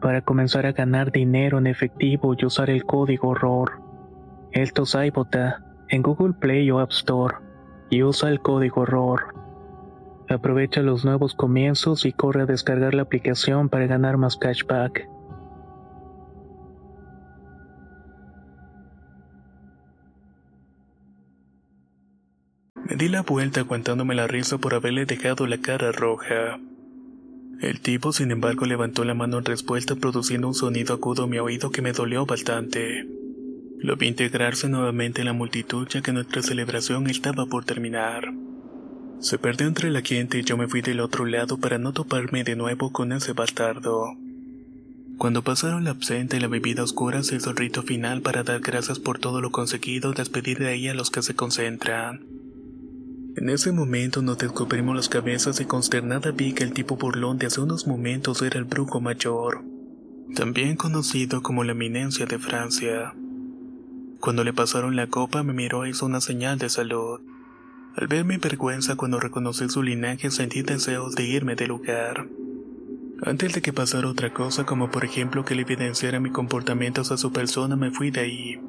para 0.00 0.22
comenzar 0.22 0.66
a 0.66 0.72
ganar 0.72 1.12
dinero 1.12 1.58
en 1.58 1.66
efectivo 1.66 2.34
y 2.38 2.44
usar 2.44 2.70
el 2.70 2.84
código 2.84 3.34
ROR. 3.34 3.82
Esto 4.52 4.82
es 4.84 4.94
iBota 4.94 5.64
en 5.88 6.02
Google 6.02 6.34
Play 6.34 6.70
o 6.70 6.78
App 6.78 6.90
Store 6.90 7.36
y 7.90 8.02
usa 8.02 8.30
el 8.30 8.40
código 8.40 8.84
ROR. 8.84 9.34
Aprovecha 10.28 10.82
los 10.82 11.04
nuevos 11.04 11.34
comienzos 11.34 12.04
y 12.04 12.12
corre 12.12 12.42
a 12.42 12.46
descargar 12.46 12.94
la 12.94 13.02
aplicación 13.02 13.68
para 13.68 13.86
ganar 13.86 14.18
más 14.18 14.36
cashback. 14.36 15.08
Me 22.84 22.96
di 22.96 23.08
la 23.08 23.22
vuelta 23.22 23.60
aguantándome 23.60 24.14
la 24.14 24.26
risa 24.26 24.58
por 24.58 24.74
haberle 24.74 25.06
dejado 25.06 25.46
la 25.46 25.58
cara 25.58 25.92
roja. 25.92 26.58
El 27.60 27.80
tipo, 27.80 28.12
sin 28.12 28.30
embargo, 28.30 28.66
levantó 28.66 29.04
la 29.04 29.14
mano 29.14 29.38
en 29.38 29.44
respuesta 29.44 29.96
produciendo 29.96 30.46
un 30.46 30.54
sonido 30.54 30.94
agudo 30.94 31.24
a 31.24 31.26
mi 31.26 31.38
oído 31.38 31.70
que 31.70 31.82
me 31.82 31.92
dolió 31.92 32.24
bastante. 32.24 33.06
Lo 33.80 33.96
vi 33.96 34.08
integrarse 34.08 34.68
nuevamente 34.68 35.22
en 35.22 35.26
la 35.26 35.32
multitud 35.32 35.86
ya 35.88 36.00
que 36.00 36.12
nuestra 36.12 36.42
celebración 36.42 37.08
estaba 37.08 37.46
por 37.46 37.64
terminar. 37.64 38.32
Se 39.20 39.38
perdió 39.38 39.66
entre 39.66 39.90
la 39.90 40.02
gente 40.02 40.38
y 40.38 40.44
yo 40.44 40.56
me 40.56 40.68
fui 40.68 40.82
del 40.82 41.00
otro 41.00 41.26
lado 41.26 41.58
para 41.58 41.78
no 41.78 41.92
toparme 41.92 42.44
de 42.44 42.54
nuevo 42.54 42.92
con 42.92 43.12
ese 43.12 43.32
bastardo. 43.32 44.16
Cuando 45.16 45.42
pasaron 45.42 45.82
la 45.82 45.90
absenta 45.90 46.36
y 46.36 46.40
la 46.40 46.46
bebida 46.46 46.84
oscura 46.84 47.24
se 47.24 47.34
hizo 47.36 47.50
el 47.50 47.56
rito 47.56 47.82
final 47.82 48.22
para 48.22 48.44
dar 48.44 48.60
gracias 48.60 49.00
por 49.00 49.18
todo 49.18 49.40
lo 49.40 49.50
conseguido 49.50 50.12
y 50.12 50.14
despedir 50.14 50.58
de 50.58 50.68
ahí 50.68 50.86
a 50.86 50.94
los 50.94 51.10
que 51.10 51.22
se 51.22 51.34
concentran. 51.34 52.20
En 53.40 53.50
ese 53.50 53.70
momento 53.70 54.20
nos 54.20 54.36
descubrimos 54.38 54.96
las 54.96 55.08
cabezas 55.08 55.60
y 55.60 55.64
consternada 55.64 56.32
vi 56.32 56.54
que 56.54 56.64
el 56.64 56.72
tipo 56.72 56.96
burlón 56.96 57.38
de 57.38 57.46
hace 57.46 57.60
unos 57.60 57.86
momentos 57.86 58.42
era 58.42 58.58
el 58.58 58.64
brujo 58.64 59.00
mayor, 59.00 59.62
también 60.34 60.74
conocido 60.74 61.40
como 61.40 61.62
la 61.62 61.70
eminencia 61.70 62.26
de 62.26 62.40
Francia. 62.40 63.14
Cuando 64.18 64.42
le 64.42 64.52
pasaron 64.52 64.96
la 64.96 65.06
copa 65.06 65.44
me 65.44 65.52
miró 65.52 65.84
e 65.84 65.90
hizo 65.90 66.04
una 66.06 66.20
señal 66.20 66.58
de 66.58 66.68
salud. 66.68 67.20
Al 67.94 68.08
ver 68.08 68.24
mi 68.24 68.38
vergüenza 68.38 68.96
cuando 68.96 69.20
reconocí 69.20 69.68
su 69.68 69.84
linaje 69.84 70.32
sentí 70.32 70.62
deseos 70.62 71.14
de 71.14 71.22
irme 71.22 71.54
del 71.54 71.68
lugar. 71.68 72.26
Antes 73.22 73.54
de 73.54 73.62
que 73.62 73.72
pasara 73.72 74.08
otra 74.08 74.34
cosa 74.34 74.66
como 74.66 74.90
por 74.90 75.04
ejemplo 75.04 75.44
que 75.44 75.54
le 75.54 75.62
evidenciara 75.62 76.18
mi 76.18 76.30
comportamiento 76.30 77.02
hacia 77.02 77.16
su 77.16 77.30
persona 77.30 77.76
me 77.76 77.92
fui 77.92 78.10
de 78.10 78.20
ahí. 78.20 78.60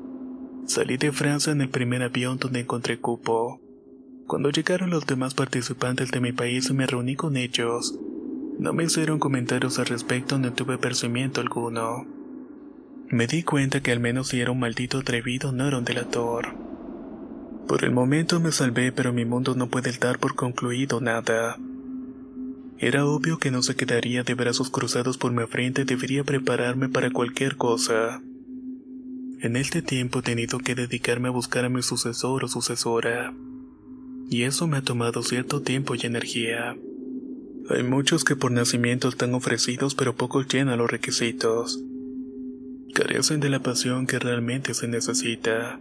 Salí 0.67 0.97
de 0.97 1.11
Francia 1.11 1.51
en 1.53 1.61
el 1.61 1.69
primer 1.69 2.03
avión 2.03 2.37
donde 2.37 2.59
encontré 2.59 2.99
cupo. 2.99 3.59
Cuando 4.29 4.51
llegaron 4.51 4.91
los 4.91 5.07
demás 5.07 5.33
participantes 5.33 6.11
de 6.11 6.19
mi 6.19 6.31
país 6.31 6.71
me 6.71 6.85
reuní 6.85 7.15
con 7.15 7.35
ellos, 7.35 7.97
no 8.59 8.73
me 8.73 8.83
hicieron 8.83 9.17
comentarios 9.17 9.79
al 9.79 9.87
respecto 9.87 10.37
ni 10.37 10.51
tuve 10.51 10.77
percibimiento 10.77 11.41
alguno. 11.41 12.05
Me 13.07 13.25
di 13.25 13.41
cuenta 13.41 13.81
que 13.81 13.91
al 13.91 13.99
menos 13.99 14.27
si 14.27 14.39
era 14.39 14.51
un 14.51 14.59
maldito 14.59 14.99
atrevido 14.99 15.51
no 15.51 15.67
era 15.67 15.79
un 15.79 15.83
delator. 15.83 16.49
Por 17.67 17.83
el 17.83 17.89
momento 17.89 18.39
me 18.39 18.51
salvé, 18.51 18.91
pero 18.91 19.13
mi 19.13 19.25
mundo 19.25 19.55
no 19.55 19.67
puede 19.67 19.91
dar 19.93 20.19
por 20.19 20.35
concluido 20.35 21.01
nada. 21.01 21.57
Era 22.77 23.07
obvio 23.07 23.39
que 23.39 23.49
no 23.49 23.63
se 23.63 23.75
quedaría 23.75 24.21
de 24.21 24.35
brazos 24.35 24.69
cruzados 24.69 25.17
por 25.17 25.31
mi 25.31 25.47
frente 25.47 25.81
y 25.81 25.85
debería 25.85 26.23
prepararme 26.23 26.87
para 26.87 27.09
cualquier 27.09 27.57
cosa. 27.57 28.21
En 29.41 29.55
este 29.55 29.81
tiempo 29.81 30.19
he 30.19 30.21
tenido 30.21 30.59
que 30.59 30.75
dedicarme 30.75 31.29
a 31.29 31.31
buscar 31.31 31.65
a 31.65 31.69
mi 31.69 31.81
sucesor 31.81 32.43
o 32.43 32.47
sucesora. 32.47 33.33
Y 34.29 34.43
eso 34.43 34.67
me 34.67 34.77
ha 34.77 34.81
tomado 34.83 35.23
cierto 35.23 35.61
tiempo 35.61 35.95
y 35.95 36.05
energía. 36.05 36.77
Hay 37.69 37.83
muchos 37.83 38.23
que 38.23 38.35
por 38.35 38.51
nacimiento 38.51 39.09
están 39.09 39.33
ofrecidos 39.33 39.95
pero 39.95 40.15
pocos 40.15 40.47
llenan 40.47 40.77
los 40.77 40.89
requisitos. 40.89 41.83
Carecen 42.93 43.39
de 43.39 43.49
la 43.49 43.59
pasión 43.59 44.05
que 44.05 44.19
realmente 44.19 44.75
se 44.75 44.87
necesita. 44.87 45.79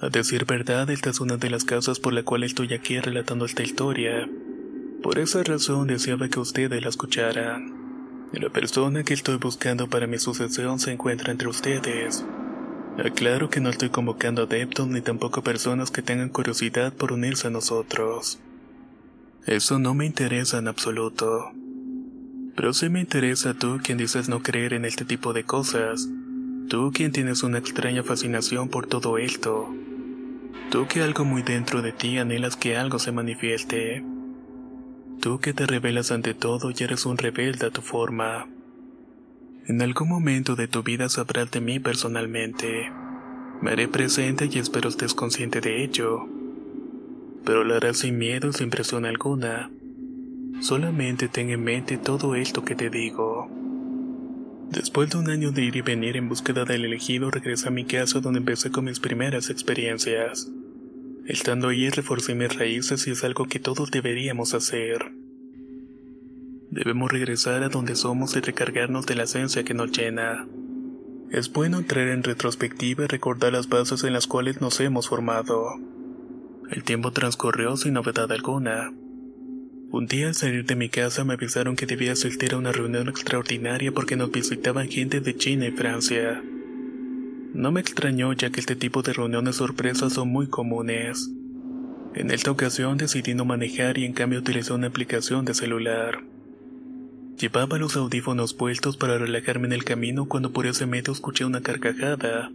A 0.00 0.08
decir 0.10 0.44
verdad, 0.44 0.88
esta 0.90 1.10
es 1.10 1.20
una 1.20 1.36
de 1.38 1.50
las 1.50 1.64
causas 1.64 1.98
por 1.98 2.12
la 2.12 2.22
cual 2.22 2.44
estoy 2.44 2.72
aquí 2.72 3.00
relatando 3.00 3.46
esta 3.46 3.64
historia. 3.64 4.28
Por 5.02 5.18
esa 5.18 5.42
razón 5.42 5.88
deseaba 5.88 6.28
que 6.28 6.38
ustedes 6.38 6.82
la 6.82 6.88
escucharan. 6.88 7.74
La 8.32 8.50
persona 8.50 9.02
que 9.02 9.14
estoy 9.14 9.38
buscando 9.38 9.88
para 9.88 10.06
mi 10.06 10.18
sucesión 10.18 10.78
se 10.78 10.92
encuentra 10.92 11.32
entre 11.32 11.48
ustedes. 11.48 12.24
Aclaro 12.98 13.50
que 13.50 13.60
no 13.60 13.68
estoy 13.68 13.90
convocando 13.90 14.44
adeptos 14.44 14.88
ni 14.88 15.02
tampoco 15.02 15.42
personas 15.42 15.90
que 15.90 16.00
tengan 16.00 16.30
curiosidad 16.30 16.94
por 16.94 17.12
unirse 17.12 17.48
a 17.48 17.50
nosotros. 17.50 18.38
Eso 19.44 19.78
no 19.78 19.94
me 19.94 20.06
interesa 20.06 20.58
en 20.58 20.66
absoluto. 20.66 21.52
Pero 22.56 22.72
sí 22.72 22.88
me 22.88 23.00
interesa 23.00 23.52
tú 23.52 23.80
quien 23.82 23.98
dices 23.98 24.30
no 24.30 24.42
creer 24.42 24.72
en 24.72 24.86
este 24.86 25.04
tipo 25.04 25.34
de 25.34 25.44
cosas. 25.44 26.08
Tú 26.70 26.90
quien 26.92 27.12
tienes 27.12 27.42
una 27.42 27.58
extraña 27.58 28.02
fascinación 28.02 28.70
por 28.70 28.86
todo 28.86 29.18
esto. 29.18 29.68
Tú 30.70 30.88
que 30.88 31.02
algo 31.02 31.26
muy 31.26 31.42
dentro 31.42 31.82
de 31.82 31.92
ti 31.92 32.16
anhelas 32.16 32.56
que 32.56 32.78
algo 32.78 32.98
se 32.98 33.12
manifieste. 33.12 34.02
Tú 35.20 35.38
que 35.38 35.52
te 35.52 35.66
revelas 35.66 36.12
ante 36.12 36.32
todo 36.32 36.70
y 36.70 36.82
eres 36.82 37.04
un 37.04 37.18
rebelde 37.18 37.66
a 37.66 37.70
tu 37.70 37.82
forma. 37.82 38.48
En 39.68 39.82
algún 39.82 40.08
momento 40.08 40.54
de 40.54 40.68
tu 40.68 40.84
vida 40.84 41.08
sabrás 41.08 41.50
de 41.50 41.60
mí 41.60 41.80
personalmente. 41.80 42.92
Me 43.60 43.72
haré 43.72 43.88
presente 43.88 44.48
y 44.48 44.60
espero 44.60 44.88
estés 44.88 45.12
consciente 45.12 45.60
de 45.60 45.82
ello. 45.82 46.28
Pero 47.44 47.64
lo 47.64 47.74
harás 47.74 47.98
sin 47.98 48.16
miedo 48.16 48.52
sin 48.52 48.70
presión 48.70 49.04
alguna. 49.04 49.72
Solamente 50.60 51.26
ten 51.26 51.50
en 51.50 51.64
mente 51.64 51.98
todo 51.98 52.36
esto 52.36 52.64
que 52.64 52.76
te 52.76 52.90
digo. 52.90 53.50
Después 54.70 55.10
de 55.10 55.18
un 55.18 55.30
año 55.30 55.50
de 55.50 55.64
ir 55.64 55.74
y 55.74 55.80
venir 55.80 56.16
en 56.16 56.28
búsqueda 56.28 56.64
del 56.64 56.84
elegido, 56.84 57.32
regresé 57.32 57.66
a 57.66 57.72
mi 57.72 57.84
casa 57.84 58.20
donde 58.20 58.38
empecé 58.38 58.70
con 58.70 58.84
mis 58.84 59.00
primeras 59.00 59.50
experiencias. 59.50 60.48
Estando 61.26 61.70
allí 61.70 61.90
reforcé 61.90 62.36
mis 62.36 62.54
raíces 62.56 63.04
y 63.08 63.10
es 63.10 63.24
algo 63.24 63.46
que 63.46 63.58
todos 63.58 63.90
deberíamos 63.90 64.54
hacer. 64.54 65.25
Debemos 66.70 67.10
regresar 67.10 67.62
a 67.62 67.68
donde 67.68 67.94
somos 67.94 68.36
y 68.36 68.40
recargarnos 68.40 69.06
de 69.06 69.14
la 69.14 69.24
esencia 69.24 69.64
que 69.64 69.74
nos 69.74 69.92
llena. 69.92 70.46
Es 71.30 71.52
bueno 71.52 71.78
entrar 71.78 72.08
en 72.08 72.22
retrospectiva 72.22 73.04
y 73.04 73.06
recordar 73.08 73.52
las 73.52 73.68
bases 73.68 74.04
en 74.04 74.12
las 74.12 74.26
cuales 74.26 74.60
nos 74.60 74.80
hemos 74.80 75.08
formado. 75.08 75.80
El 76.70 76.82
tiempo 76.82 77.12
transcurrió 77.12 77.76
sin 77.76 77.94
novedad 77.94 78.30
alguna. 78.32 78.92
Un 79.90 80.06
día 80.06 80.28
al 80.28 80.34
salir 80.34 80.64
de 80.66 80.74
mi 80.74 80.88
casa 80.88 81.24
me 81.24 81.34
avisaron 81.34 81.76
que 81.76 81.86
debía 81.86 82.12
asistir 82.12 82.54
a 82.54 82.58
una 82.58 82.72
reunión 82.72 83.08
extraordinaria 83.08 83.92
porque 83.92 84.16
nos 84.16 84.32
visitaban 84.32 84.88
gente 84.88 85.20
de 85.20 85.36
China 85.36 85.66
y 85.66 85.70
Francia. 85.70 86.42
No 87.54 87.70
me 87.70 87.80
extrañó 87.80 88.32
ya 88.32 88.50
que 88.50 88.60
este 88.60 88.76
tipo 88.76 89.02
de 89.02 89.12
reuniones 89.12 89.56
sorpresas 89.56 90.12
son 90.12 90.28
muy 90.28 90.48
comunes. 90.48 91.30
En 92.14 92.30
esta 92.30 92.50
ocasión 92.50 92.98
decidí 92.98 93.34
no 93.34 93.44
manejar 93.44 93.98
y 93.98 94.04
en 94.04 94.12
cambio 94.12 94.40
utilicé 94.40 94.72
una 94.72 94.88
aplicación 94.88 95.44
de 95.44 95.54
celular. 95.54 96.22
Llevaba 97.38 97.76
los 97.76 97.96
audífonos 97.96 98.54
puestos 98.54 98.96
para 98.96 99.18
relajarme 99.18 99.66
en 99.66 99.74
el 99.74 99.84
camino 99.84 100.24
cuando 100.26 100.52
por 100.52 100.66
ese 100.66 100.86
medio 100.86 101.12
escuché 101.12 101.44
una 101.44 101.60
carcajada. 101.60 102.50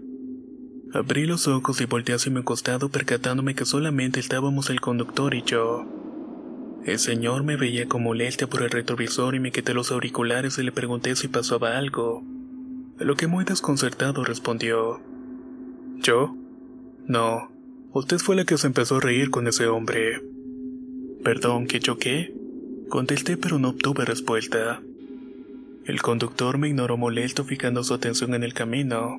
Abrí 0.91 1.27
los 1.27 1.47
ojos 1.47 1.79
y 1.81 1.85
volteé 1.85 2.15
hacia 2.15 2.31
mi 2.31 2.41
costado 2.41 2.89
percatándome 2.89 3.53
que 3.53 3.65
solamente 3.65 4.19
estábamos 4.19 4.71
el 4.71 4.81
conductor 4.81 5.35
y 5.35 5.43
yo. 5.43 5.85
El 6.83 6.97
señor 6.97 7.43
me 7.43 7.57
veía 7.57 7.87
como 7.87 8.05
molestia 8.05 8.47
por 8.47 8.63
el 8.63 8.71
retrovisor 8.71 9.35
y 9.35 9.39
me 9.39 9.51
quité 9.51 9.75
los 9.75 9.91
auriculares 9.91 10.57
y 10.57 10.63
le 10.63 10.71
pregunté 10.71 11.15
si 11.15 11.27
pasaba 11.27 11.77
algo. 11.77 12.23
A 12.99 13.03
lo 13.03 13.15
que 13.15 13.27
muy 13.27 13.45
desconcertado 13.45 14.23
respondió. 14.23 14.99
¿Yo? 15.97 16.35
No. 17.05 17.51
Usted 17.93 18.17
fue 18.17 18.35
la 18.35 18.45
que 18.45 18.57
se 18.57 18.65
empezó 18.65 18.95
a 18.95 19.01
reír 19.01 19.29
con 19.29 19.47
ese 19.47 19.67
hombre. 19.67 20.23
Perdón, 21.23 21.67
¿que 21.67 21.79
yo 21.79 21.99
qué? 21.99 22.33
Contesté 22.91 23.37
pero 23.37 23.57
no 23.57 23.69
obtuve 23.69 24.03
respuesta. 24.03 24.81
El 25.85 26.01
conductor 26.01 26.57
me 26.57 26.67
ignoró 26.67 26.97
molesto 26.97 27.45
fijando 27.45 27.85
su 27.85 27.93
atención 27.93 28.33
en 28.33 28.43
el 28.43 28.53
camino, 28.53 29.17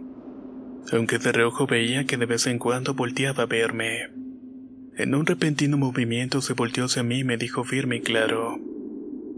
aunque 0.93 1.19
de 1.19 1.33
reojo 1.33 1.67
veía 1.67 2.05
que 2.05 2.19
de 2.19 2.27
vez 2.27 2.47
en 2.47 2.59
cuando 2.59 2.93
volteaba 2.93 3.45
a 3.45 3.47
verme. 3.47 4.11
En 4.99 5.15
un 5.15 5.25
repentino 5.25 5.79
movimiento 5.79 6.43
se 6.43 6.53
volteó 6.53 6.85
hacia 6.85 7.03
mí 7.03 7.21
y 7.21 7.25
me 7.25 7.39
dijo 7.39 7.65
firme 7.65 7.97
y 7.97 8.01
claro, 8.03 8.59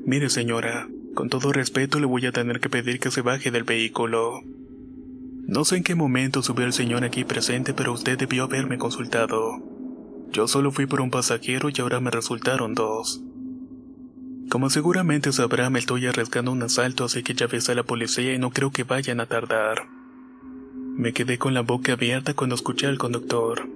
Mire 0.04 0.28
señora, 0.28 0.88
con 1.14 1.28
todo 1.28 1.52
respeto 1.52 2.00
le 2.00 2.06
voy 2.06 2.26
a 2.26 2.32
tener 2.32 2.58
que 2.58 2.68
pedir 2.68 2.98
que 2.98 3.12
se 3.12 3.22
baje 3.22 3.52
del 3.52 3.62
vehículo. 3.62 4.40
No 5.46 5.64
sé 5.64 5.76
en 5.76 5.84
qué 5.84 5.94
momento 5.94 6.42
subió 6.42 6.66
el 6.66 6.72
señor 6.72 7.04
aquí 7.04 7.22
presente, 7.22 7.72
pero 7.72 7.92
usted 7.92 8.18
debió 8.18 8.42
haberme 8.42 8.78
consultado. 8.78 9.62
Yo 10.32 10.48
solo 10.48 10.72
fui 10.72 10.86
por 10.86 11.00
un 11.00 11.12
pasajero 11.12 11.68
y 11.68 11.80
ahora 11.80 12.00
me 12.00 12.10
resultaron 12.10 12.74
dos. 12.74 13.22
Como 14.48 14.70
seguramente 14.70 15.32
sabrá, 15.32 15.70
me 15.70 15.78
estoy 15.78 16.06
arriesgando 16.06 16.52
un 16.52 16.62
asalto, 16.62 17.04
así 17.04 17.22
que 17.22 17.34
ya 17.34 17.46
ves 17.46 17.68
a 17.68 17.74
la 17.74 17.82
policía 17.82 18.34
y 18.34 18.38
no 18.38 18.50
creo 18.50 18.70
que 18.70 18.84
vayan 18.84 19.20
a 19.20 19.26
tardar. 19.26 19.88
Me 20.96 21.12
quedé 21.12 21.38
con 21.38 21.54
la 21.54 21.62
boca 21.62 21.94
abierta 21.94 22.34
cuando 22.34 22.54
escuché 22.54 22.86
al 22.86 22.98
conductor. 22.98 23.68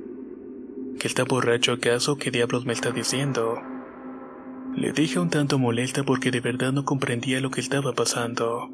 ¿Que 1.01 1.09
está 1.09 1.25
borracho 1.25 1.73
acaso? 1.73 2.17
¿Qué 2.17 2.31
diablos 2.31 2.65
me 2.65 2.73
está 2.73 2.91
diciendo? 2.91 3.61
Le 4.77 4.93
dije 4.93 5.19
un 5.19 5.31
tanto 5.31 5.59
molesta 5.59 6.05
porque 6.05 6.31
de 6.31 6.41
verdad 6.41 6.73
no 6.73 6.85
comprendía 6.85 7.41
lo 7.41 7.51
que 7.51 7.61
estaba 7.61 7.93
pasando. 7.93 8.71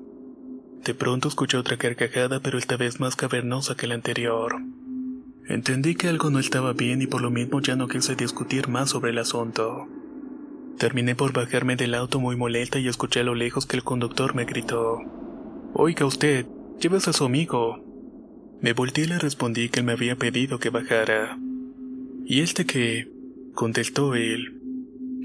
De 0.85 0.93
pronto 0.95 1.29
escuché 1.29 1.57
otra 1.57 1.79
carcajada, 1.79 2.41
pero 2.41 2.59
esta 2.59 2.77
vez 2.77 3.01
más 3.01 3.17
cavernosa 3.17 3.75
que 3.75 3.87
la 3.87 3.95
anterior. 3.95 4.61
Entendí 5.49 5.95
que 5.95 6.09
algo 6.09 6.29
no 6.29 6.39
estaba 6.39 6.75
bien 6.75 7.01
y 7.01 7.07
por 7.07 7.23
lo 7.23 7.31
mismo 7.31 7.61
ya 7.61 7.77
no 7.77 7.89
quise 7.89 8.17
discutir 8.17 8.69
más 8.69 8.91
sobre 8.91 9.13
el 9.13 9.19
asunto. 9.19 9.89
Terminé 10.79 11.15
por 11.15 11.33
bajarme 11.33 11.77
del 11.77 11.95
auto 11.95 12.19
muy 12.21 12.37
molesta 12.37 12.79
y 12.79 12.89
escuché 12.89 13.21
a 13.21 13.25
lo 13.25 13.35
lejos 13.35 13.67
que 13.67 13.77
el 13.77 13.85
conductor 13.85 14.35
me 14.35 14.45
gritó. 14.45 14.99
Oiga 15.73 16.05
usted, 16.05 16.47
llevas 16.81 17.07
a 17.07 17.13
su 17.13 17.25
amigo. 17.25 17.85
Me 18.61 18.73
volteé 18.73 19.05
y 19.05 19.09
le 19.09 19.19
respondí 19.19 19.69
que 19.69 19.81
él 19.81 19.87
me 19.87 19.93
había 19.93 20.17
pedido 20.17 20.59
que 20.59 20.71
bajara. 20.71 21.39
¿Y 22.27 22.41
este 22.41 22.67
qué? 22.67 23.09
contestó 23.55 24.15
él. 24.15 24.61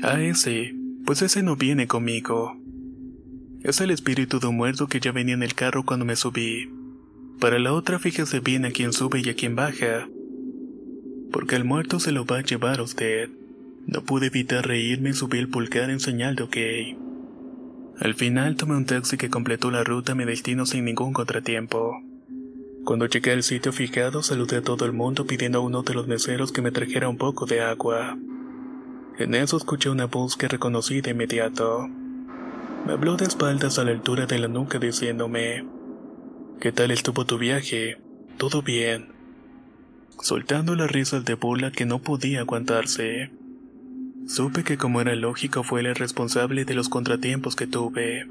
Ah, 0.03 0.21
ese, 0.21 0.75
pues 1.05 1.21
ese 1.21 1.41
no 1.41 1.55
viene 1.55 1.87
conmigo. 1.87 2.55
Es 3.63 3.81
el 3.81 3.91
espíritu 3.91 4.39
de 4.39 4.47
un 4.47 4.57
muerto 4.57 4.87
que 4.87 4.99
ya 4.99 5.11
venía 5.11 5.33
en 5.33 5.43
el 5.43 5.55
carro 5.55 5.83
cuando 5.83 6.05
me 6.05 6.15
subí. 6.15 6.69
Para 7.39 7.57
la 7.57 7.73
otra 7.73 7.99
fíjese 7.99 8.39
bien 8.39 8.65
a 8.65 8.71
quién 8.71 8.93
sube 8.93 9.21
y 9.23 9.29
a 9.29 9.35
quién 9.35 9.55
baja. 9.55 10.07
Porque 11.31 11.55
el 11.55 11.65
muerto 11.65 11.99
se 11.99 12.11
lo 12.11 12.25
va 12.25 12.37
a 12.37 12.43
llevar 12.43 12.79
a 12.79 12.83
usted. 12.83 13.29
No 13.87 14.03
pude 14.03 14.27
evitar 14.27 14.67
reírme 14.67 15.09
y 15.09 15.13
subí 15.13 15.39
el 15.39 15.49
pulgar 15.49 15.89
en 15.89 15.99
señal 15.99 16.35
de 16.35 16.43
ok. 16.43 16.57
Al 17.99 18.13
final 18.13 18.55
tomé 18.55 18.75
un 18.75 18.85
taxi 18.85 19.17
que 19.17 19.29
completó 19.29 19.71
la 19.71 19.83
ruta 19.83 20.13
a 20.13 20.15
mi 20.15 20.25
destino 20.25 20.65
sin 20.65 20.85
ningún 20.85 21.11
contratiempo. 21.11 22.01
Cuando 22.85 23.07
llegué 23.07 23.31
al 23.33 23.43
sitio 23.43 23.71
fijado 23.73 24.23
saludé 24.23 24.57
a 24.57 24.61
todo 24.61 24.85
el 24.85 24.93
mundo 24.93 25.25
pidiendo 25.27 25.59
a 25.59 25.61
uno 25.61 25.83
de 25.83 25.93
los 25.93 26.07
meseros 26.07 26.51
que 26.51 26.61
me 26.61 26.71
trajera 26.71 27.09
un 27.09 27.17
poco 27.17 27.45
de 27.45 27.61
agua. 27.61 28.17
En 29.17 29.35
eso 29.35 29.57
escuché 29.57 29.89
una 29.89 30.05
voz 30.05 30.37
que 30.37 30.47
reconocí 30.47 31.01
de 31.01 31.11
inmediato. 31.11 31.89
Me 32.85 32.93
habló 32.93 33.17
de 33.17 33.25
espaldas 33.25 33.77
a 33.77 33.83
la 33.83 33.91
altura 33.91 34.25
de 34.25 34.39
la 34.39 34.47
nuca 34.47 34.79
diciéndome, 34.79 35.65
¿Qué 36.61 36.71
tal 36.71 36.91
estuvo 36.91 37.25
tu 37.25 37.37
viaje? 37.37 37.97
Todo 38.37 38.61
bien. 38.61 39.13
Soltando 40.21 40.75
las 40.75 40.89
risas 40.89 41.25
de 41.25 41.33
burla 41.33 41.71
que 41.71 41.85
no 41.85 41.99
podía 41.99 42.39
aguantarse. 42.39 43.31
Supe 44.29 44.63
que 44.63 44.77
como 44.77 45.01
era 45.01 45.15
lógico 45.15 45.63
fue 45.63 45.79
el 45.79 45.95
responsable 45.95 46.63
de 46.63 46.75
los 46.75 46.87
contratiempos 46.87 47.55
que 47.55 47.65
tuve. 47.65 48.27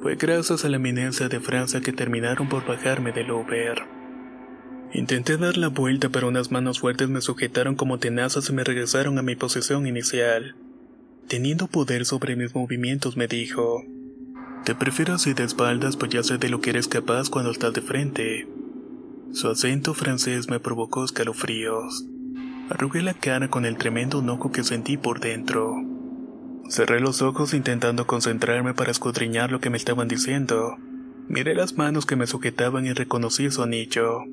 Fue 0.00 0.14
gracias 0.14 0.64
a 0.64 0.70
la 0.70 0.76
eminencia 0.76 1.28
de 1.28 1.40
Francia 1.40 1.82
que 1.82 1.92
terminaron 1.92 2.48
por 2.48 2.66
bajarme 2.66 3.12
del 3.12 3.30
Uber. 3.30 3.82
Intenté 4.94 5.36
dar 5.36 5.58
la 5.58 5.68
vuelta, 5.68 6.08
pero 6.08 6.28
unas 6.28 6.50
manos 6.50 6.80
fuertes 6.80 7.10
me 7.10 7.20
sujetaron 7.20 7.74
como 7.74 7.98
tenazas 7.98 8.48
y 8.48 8.54
me 8.54 8.64
regresaron 8.64 9.18
a 9.18 9.22
mi 9.22 9.36
posición 9.36 9.86
inicial. 9.86 10.56
Teniendo 11.28 11.66
poder 11.66 12.06
sobre 12.06 12.34
mis 12.34 12.54
movimientos, 12.54 13.18
me 13.18 13.28
dijo: 13.28 13.84
Te 14.64 14.74
prefiero 14.74 15.12
así 15.12 15.34
de 15.34 15.44
espaldas, 15.44 15.98
pues 15.98 16.12
ya 16.12 16.22
sé 16.22 16.38
de 16.38 16.48
lo 16.48 16.62
que 16.62 16.70
eres 16.70 16.88
capaz 16.88 17.28
cuando 17.28 17.50
estás 17.50 17.74
de 17.74 17.82
frente. 17.82 18.48
Su 19.34 19.48
acento 19.48 19.92
francés 19.92 20.48
me 20.48 20.60
provocó 20.60 21.04
escalofríos. 21.04 22.06
Arrugué 22.68 23.00
la 23.02 23.14
cara 23.14 23.48
con 23.48 23.64
el 23.64 23.76
tremendo 23.76 24.20
enojo 24.20 24.50
que 24.50 24.64
sentí 24.64 24.96
por 24.96 25.20
dentro. 25.20 25.76
Cerré 26.68 26.98
los 26.98 27.22
ojos 27.22 27.54
intentando 27.54 28.08
concentrarme 28.08 28.74
para 28.74 28.90
escudriñar 28.90 29.52
lo 29.52 29.60
que 29.60 29.70
me 29.70 29.76
estaban 29.76 30.08
diciendo. 30.08 30.76
Miré 31.28 31.54
las 31.54 31.74
manos 31.74 32.06
que 32.06 32.16
me 32.16 32.26
sujetaban 32.26 32.84
y 32.86 32.92
reconocí 32.92 33.50
su 33.52 33.62
anillo. 33.62 34.24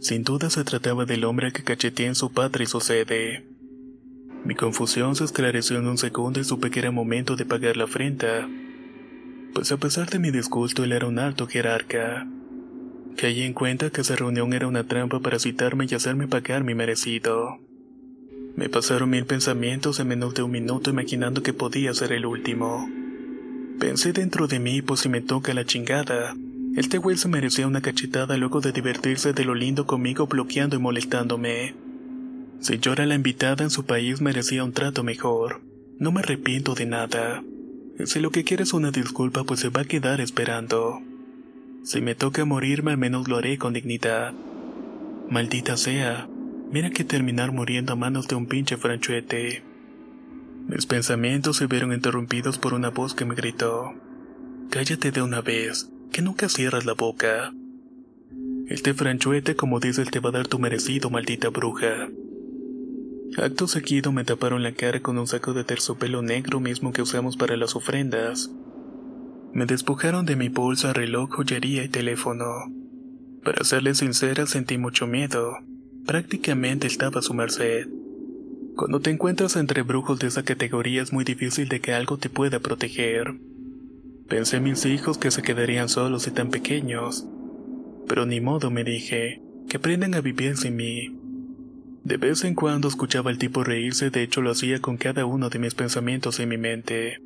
Sin 0.00 0.24
duda 0.24 0.48
se 0.48 0.64
trataba 0.64 1.04
del 1.04 1.24
hombre 1.24 1.52
que 1.52 1.62
cacheteé 1.62 2.06
en 2.06 2.14
su 2.14 2.32
patria 2.32 2.64
y 2.64 2.66
su 2.66 2.80
sede. 2.80 3.46
Mi 4.44 4.54
confusión 4.54 5.14
se 5.14 5.24
esclareció 5.24 5.78
en 5.78 5.86
un 5.86 5.98
segundo 5.98 6.40
y 6.40 6.44
supe 6.44 6.70
que 6.70 6.78
era 6.78 6.90
momento 6.90 7.36
de 7.36 7.44
pagar 7.44 7.76
la 7.76 7.84
afrenta. 7.84 8.48
Pues 9.52 9.70
a 9.70 9.76
pesar 9.76 10.08
de 10.08 10.18
mi 10.18 10.30
disgusto, 10.30 10.82
él 10.84 10.92
era 10.92 11.06
un 11.06 11.18
alto 11.18 11.46
jerarca. 11.46 12.26
Caí 13.16 13.42
en 13.42 13.52
cuenta 13.52 13.90
que 13.90 14.00
esa 14.00 14.16
reunión 14.16 14.52
era 14.52 14.66
una 14.66 14.84
trampa 14.84 15.20
para 15.20 15.38
citarme 15.38 15.86
y 15.90 15.94
hacerme 15.94 16.28
pagar 16.28 16.64
mi 16.64 16.74
merecido. 16.74 17.58
Me 18.56 18.68
pasaron 18.68 19.10
mil 19.10 19.26
pensamientos 19.26 20.00
en 20.00 20.08
menos 20.08 20.34
de 20.34 20.42
un 20.42 20.50
minuto 20.50 20.90
imaginando 20.90 21.42
que 21.42 21.52
podía 21.52 21.94
ser 21.94 22.12
el 22.12 22.26
último. 22.26 22.88
Pensé 23.78 24.12
dentro 24.12 24.46
de 24.46 24.58
mí, 24.58 24.82
pues 24.82 25.00
si 25.00 25.08
me 25.08 25.20
toca 25.20 25.54
la 25.54 25.64
chingada, 25.64 26.34
este 26.76 26.98
güey 26.98 27.16
se 27.16 27.28
merecía 27.28 27.66
una 27.66 27.80
cachetada 27.80 28.36
luego 28.36 28.60
de 28.60 28.72
divertirse 28.72 29.32
de 29.32 29.44
lo 29.44 29.54
lindo 29.54 29.86
conmigo 29.86 30.26
bloqueando 30.26 30.76
y 30.76 30.78
molestándome. 30.78 31.74
Si 32.60 32.78
yo 32.78 32.92
era 32.92 33.06
la 33.06 33.14
invitada 33.14 33.64
en 33.64 33.70
su 33.70 33.86
país 33.86 34.20
merecía 34.20 34.62
un 34.62 34.72
trato 34.72 35.02
mejor. 35.02 35.62
No 35.98 36.12
me 36.12 36.20
arrepiento 36.20 36.74
de 36.74 36.86
nada. 36.86 37.42
Si 38.04 38.20
lo 38.20 38.30
que 38.30 38.44
quiere 38.44 38.62
es 38.62 38.72
una 38.72 38.90
disculpa, 38.90 39.44
pues 39.44 39.60
se 39.60 39.68
va 39.68 39.82
a 39.82 39.84
quedar 39.84 40.20
esperando. 40.20 41.00
Si 41.82 42.00
me 42.00 42.14
toca 42.14 42.44
morirme, 42.44 42.92
al 42.92 42.98
menos 42.98 43.28
lo 43.28 43.38
haré 43.38 43.58
con 43.58 43.72
dignidad. 43.72 44.34
Maldita 45.28 45.76
sea, 45.76 46.28
mira 46.70 46.90
que 46.90 47.04
terminar 47.04 47.52
muriendo 47.52 47.92
a 47.94 47.96
manos 47.96 48.28
de 48.28 48.34
un 48.34 48.46
pinche 48.46 48.76
franchuete. 48.76 49.62
Mis 50.68 50.86
pensamientos 50.86 51.56
se 51.56 51.66
vieron 51.66 51.92
interrumpidos 51.92 52.58
por 52.58 52.74
una 52.74 52.90
voz 52.90 53.14
que 53.14 53.24
me 53.24 53.34
gritó: 53.34 53.94
Cállate 54.70 55.10
de 55.10 55.22
una 55.22 55.40
vez, 55.40 55.90
que 56.12 56.22
nunca 56.22 56.48
cierras 56.48 56.84
la 56.84 56.92
boca. 56.92 57.52
Este 58.68 58.94
franchuete, 58.94 59.56
como 59.56 59.80
dices, 59.80 60.10
te 60.10 60.20
va 60.20 60.28
a 60.28 60.32
dar 60.32 60.46
tu 60.46 60.58
merecido, 60.58 61.10
maldita 61.10 61.48
bruja. 61.48 62.08
Acto 63.36 63.68
seguido 63.68 64.12
me 64.12 64.24
taparon 64.24 64.62
la 64.62 64.72
cara 64.72 65.00
con 65.00 65.18
un 65.18 65.26
saco 65.26 65.54
de 65.54 65.64
terciopelo 65.64 66.20
negro 66.20 66.60
mismo 66.60 66.92
que 66.92 67.02
usamos 67.02 67.36
para 67.36 67.56
las 67.56 67.74
ofrendas. 67.74 68.50
Me 69.52 69.66
despojaron 69.66 70.26
de 70.26 70.36
mi 70.36 70.48
bolsa, 70.48 70.92
reloj, 70.92 71.30
joyería 71.30 71.82
y 71.82 71.88
teléfono. 71.88 72.46
Para 73.42 73.64
serles 73.64 73.98
sincera, 73.98 74.46
sentí 74.46 74.78
mucho 74.78 75.06
miedo. 75.06 75.58
Prácticamente 76.06 76.86
estaba 76.86 77.18
a 77.18 77.22
su 77.22 77.34
merced. 77.34 77.88
Cuando 78.76 79.00
te 79.00 79.10
encuentras 79.10 79.56
entre 79.56 79.82
brujos 79.82 80.18
de 80.20 80.28
esa 80.28 80.44
categoría 80.44 81.02
es 81.02 81.12
muy 81.12 81.24
difícil 81.24 81.68
de 81.68 81.80
que 81.80 81.92
algo 81.92 82.16
te 82.16 82.30
pueda 82.30 82.60
proteger. 82.60 83.34
Pensé 84.28 84.58
en 84.58 84.64
mis 84.64 84.86
hijos 84.86 85.18
que 85.18 85.30
se 85.30 85.42
quedarían 85.42 85.88
solos 85.88 86.26
y 86.28 86.30
tan 86.30 86.50
pequeños. 86.50 87.26
Pero 88.06 88.26
ni 88.26 88.40
modo, 88.40 88.70
me 88.70 88.84
dije, 88.84 89.42
que 89.68 89.78
aprendan 89.78 90.14
a 90.14 90.20
vivir 90.20 90.56
sin 90.56 90.76
mí. 90.76 91.18
De 92.04 92.16
vez 92.16 92.44
en 92.44 92.54
cuando 92.54 92.88
escuchaba 92.88 93.30
al 93.30 93.38
tipo 93.38 93.64
reírse, 93.64 94.10
de 94.10 94.22
hecho 94.22 94.40
lo 94.40 94.52
hacía 94.52 94.80
con 94.80 94.96
cada 94.96 95.26
uno 95.26 95.50
de 95.50 95.58
mis 95.58 95.74
pensamientos 95.74 96.38
en 96.40 96.48
mi 96.48 96.56
mente. 96.56 97.20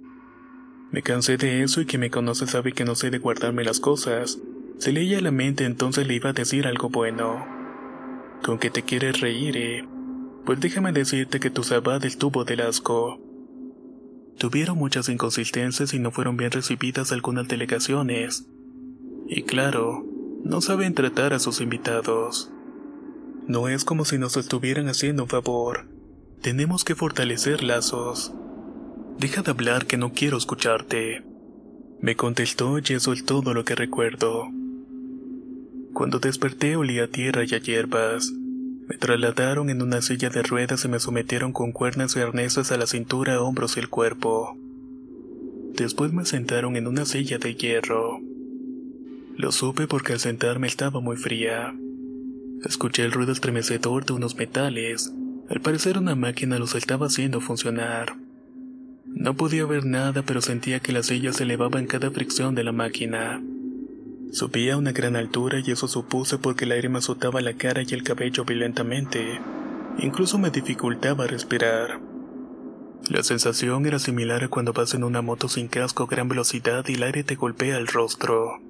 Me 0.95 1.03
cansé 1.03 1.37
de 1.37 1.65
eso 1.65 1.81
y 1.81 1.87
quien 1.87 1.99
me 1.99 2.11
conoce 2.13 2.47
sabe 2.47 2.71
que 2.71 2.85
no 2.85 2.95
sé 2.95 3.11
de 3.11 3.19
guardarme 3.19 3.65
las 3.65 3.81
cosas. 3.81 4.39
Se 4.79 4.93
leía 4.93 5.21
la 5.21 5.33
mente 5.33 5.65
entonces 5.65 6.07
le 6.07 6.15
iba 6.15 6.31
a 6.31 6.35
decir 6.35 6.69
algo 6.69 6.89
bueno. 6.89 7.45
Con 8.45 8.61
que 8.61 8.71
te 8.71 8.85
quieres 8.85 9.21
reír, 9.21 9.57
eh. 9.57 9.89
Pues 10.47 10.61
déjame 10.61 10.93
decirte 10.93 11.41
que 11.41 11.51
tu 11.51 11.65
sabad 11.65 12.05
estuvo 12.05 12.45
del 12.45 12.61
asco. 12.61 13.21
Tuvieron 14.39 14.79
muchas 14.79 15.09
inconsistencias 15.09 15.95
y 15.95 15.99
no 15.99 16.13
fueron 16.13 16.37
bien 16.37 16.53
recibidas 16.53 17.11
algunas 17.11 17.49
delegaciones. 17.49 18.47
Y 19.27 19.43
claro, 19.43 20.07
no 20.45 20.61
saben 20.61 20.95
tratar 20.95 21.33
a 21.33 21.41
sus 21.41 21.61
invitados. 21.61 22.53
No 23.49 23.67
es 23.67 23.85
como 23.85 24.05
si 24.05 24.17
nos 24.17 24.37
estuvieran 24.37 24.87
haciendo 24.87 25.25
un 25.25 25.29
favor. 25.29 25.89
Tenemos 26.41 26.85
que 26.85 26.95
fortalecer 26.95 27.65
lazos. 27.65 28.33
Deja 29.19 29.43
de 29.43 29.51
hablar 29.53 29.87
que 29.87 29.97
no 29.97 30.13
quiero 30.13 30.37
escucharte. 30.37 31.23
Me 32.01 32.17
contestó 32.17 32.79
y 32.79 32.93
eso 32.93 33.13
es 33.13 33.25
todo 33.25 33.55
lo 33.55 33.65
que 33.65 33.75
recuerdo. 33.75 34.49
Cuando 35.95 36.19
desperté 36.19 36.77
olía 36.77 37.09
tierra 37.09 37.45
y 37.45 37.55
a 37.55 37.59
hierbas. 37.59 38.33
Me 38.89 38.99
trasladaron 38.99 39.71
en 39.71 39.81
una 39.81 40.03
silla 40.03 40.29
de 40.29 40.43
ruedas 40.43 40.85
y 40.85 40.89
me 40.89 41.01
sometieron 41.01 41.53
con 41.53 41.73
cuernas 41.73 42.17
y 42.17 42.21
arneses 42.21 42.73
a 42.73 42.77
la 42.77 42.87
cintura, 42.87 43.41
hombros 43.41 43.77
y 43.77 43.81
el 43.81 43.89
cuerpo. 43.89 44.59
Después 45.73 46.13
me 46.13 46.27
sentaron 46.27 46.77
en 46.77 46.87
una 46.87 47.07
silla 47.07 47.39
de 47.39 47.55
hierro. 47.55 48.21
Lo 49.37 49.53
supe 49.53 49.87
porque 49.87 50.13
al 50.13 50.21
sentarme 50.21 50.67
estaba 50.67 51.01
muy 51.01 51.17
fría. 51.17 51.75
Escuché 52.65 53.05
el 53.05 53.13
ruido 53.13 53.33
estremecedor 53.33 54.05
de 54.05 54.13
unos 54.13 54.37
metales. 54.37 55.13
Al 55.49 55.61
parecer 55.61 55.97
una 55.97 56.15
máquina 56.15 56.59
los 56.59 56.75
estaba 56.75 57.07
haciendo 57.07 57.41
funcionar. 57.41 58.24
No 59.15 59.35
podía 59.35 59.65
ver 59.65 59.87
nada, 59.87 60.23
pero 60.23 60.43
sentía 60.43 60.81
que 60.81 60.93
la 60.93 61.05
silla 61.05 61.33
se 61.33 61.45
elevaba 61.45 61.79
en 61.79 61.87
cada 61.87 62.11
fricción 62.11 62.57
de 62.57 62.65
la 62.65 62.73
máquina. 62.73 63.41
Subía 64.33 64.75
a 64.75 64.77
una 64.77 64.91
gran 64.91 65.15
altura 65.15 65.61
y 65.65 65.71
eso 65.71 65.87
supuse 65.87 66.37
porque 66.39 66.65
el 66.65 66.73
aire 66.73 66.89
me 66.89 66.99
azotaba 66.99 67.41
la 67.41 67.55
cara 67.55 67.83
y 67.83 67.95
el 67.95 68.03
cabello 68.03 68.45
violentamente. 68.45 69.41
Incluso 70.01 70.37
me 70.39 70.51
dificultaba 70.51 71.29
respirar. 71.29 72.01
La 73.09 73.23
sensación 73.23 73.87
era 73.87 74.01
similar 74.01 74.43
a 74.43 74.49
cuando 74.49 74.73
vas 74.73 74.93
en 74.95 75.05
una 75.05 75.23
moto 75.23 75.49
sin 75.49 75.69
casco 75.69 76.03
a 76.03 76.07
gran 76.09 76.29
velocidad 76.29 76.85
y 76.89 76.95
el 76.95 77.05
aire 77.05 77.23
te 77.23 77.37
golpea 77.37 77.77
el 77.79 77.87
rostro. 77.87 78.61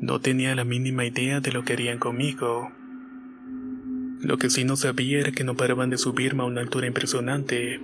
No 0.00 0.20
tenía 0.20 0.54
la 0.54 0.64
mínima 0.64 1.06
idea 1.06 1.40
de 1.40 1.52
lo 1.52 1.64
que 1.64 1.72
harían 1.72 1.98
conmigo. 1.98 2.70
Lo 4.20 4.36
que 4.36 4.50
sí 4.50 4.64
no 4.64 4.76
sabía 4.76 5.20
era 5.20 5.32
que 5.32 5.44
no 5.44 5.54
paraban 5.54 5.88
de 5.88 5.96
subirme 5.96 6.42
a 6.42 6.46
una 6.46 6.60
altura 6.60 6.86
impresionante. 6.86 7.80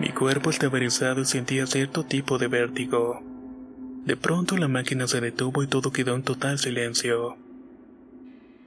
Mi 0.00 0.08
cuerpo 0.08 0.50
estaba 0.50 0.76
erizado 0.78 1.20
y 1.20 1.24
sentía 1.24 1.66
cierto 1.66 2.04
tipo 2.04 2.38
de 2.38 2.48
vértigo. 2.48 3.22
De 4.04 4.16
pronto 4.16 4.56
la 4.56 4.68
máquina 4.68 5.06
se 5.06 5.20
detuvo 5.20 5.62
y 5.62 5.66
todo 5.66 5.92
quedó 5.92 6.14
en 6.14 6.22
total 6.22 6.58
silencio. 6.58 7.36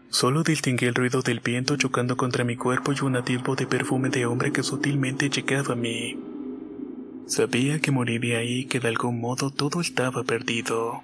Solo 0.09 0.43
distinguí 0.43 0.85
el 0.85 0.95
ruido 0.95 1.21
del 1.21 1.41
viento 1.41 1.75
chocando 1.75 2.15
contra 2.15 2.45
mi 2.45 2.55
cuerpo 2.55 2.93
y 2.93 3.03
un 3.03 3.17
atisbo 3.17 3.55
de 3.55 3.67
perfume 3.67 4.09
de 4.09 4.25
hombre 4.25 4.53
que 4.53 4.63
sutilmente 4.63 5.29
llegaba 5.29 5.73
a 5.73 5.75
mí. 5.75 6.17
Sabía 7.27 7.79
que 7.79 7.91
moriría 7.91 8.39
ahí 8.39 8.59
y 8.59 8.65
que 8.65 8.79
de 8.79 8.87
algún 8.87 9.19
modo 9.19 9.51
todo 9.51 9.81
estaba 9.81 10.23
perdido. 10.23 11.03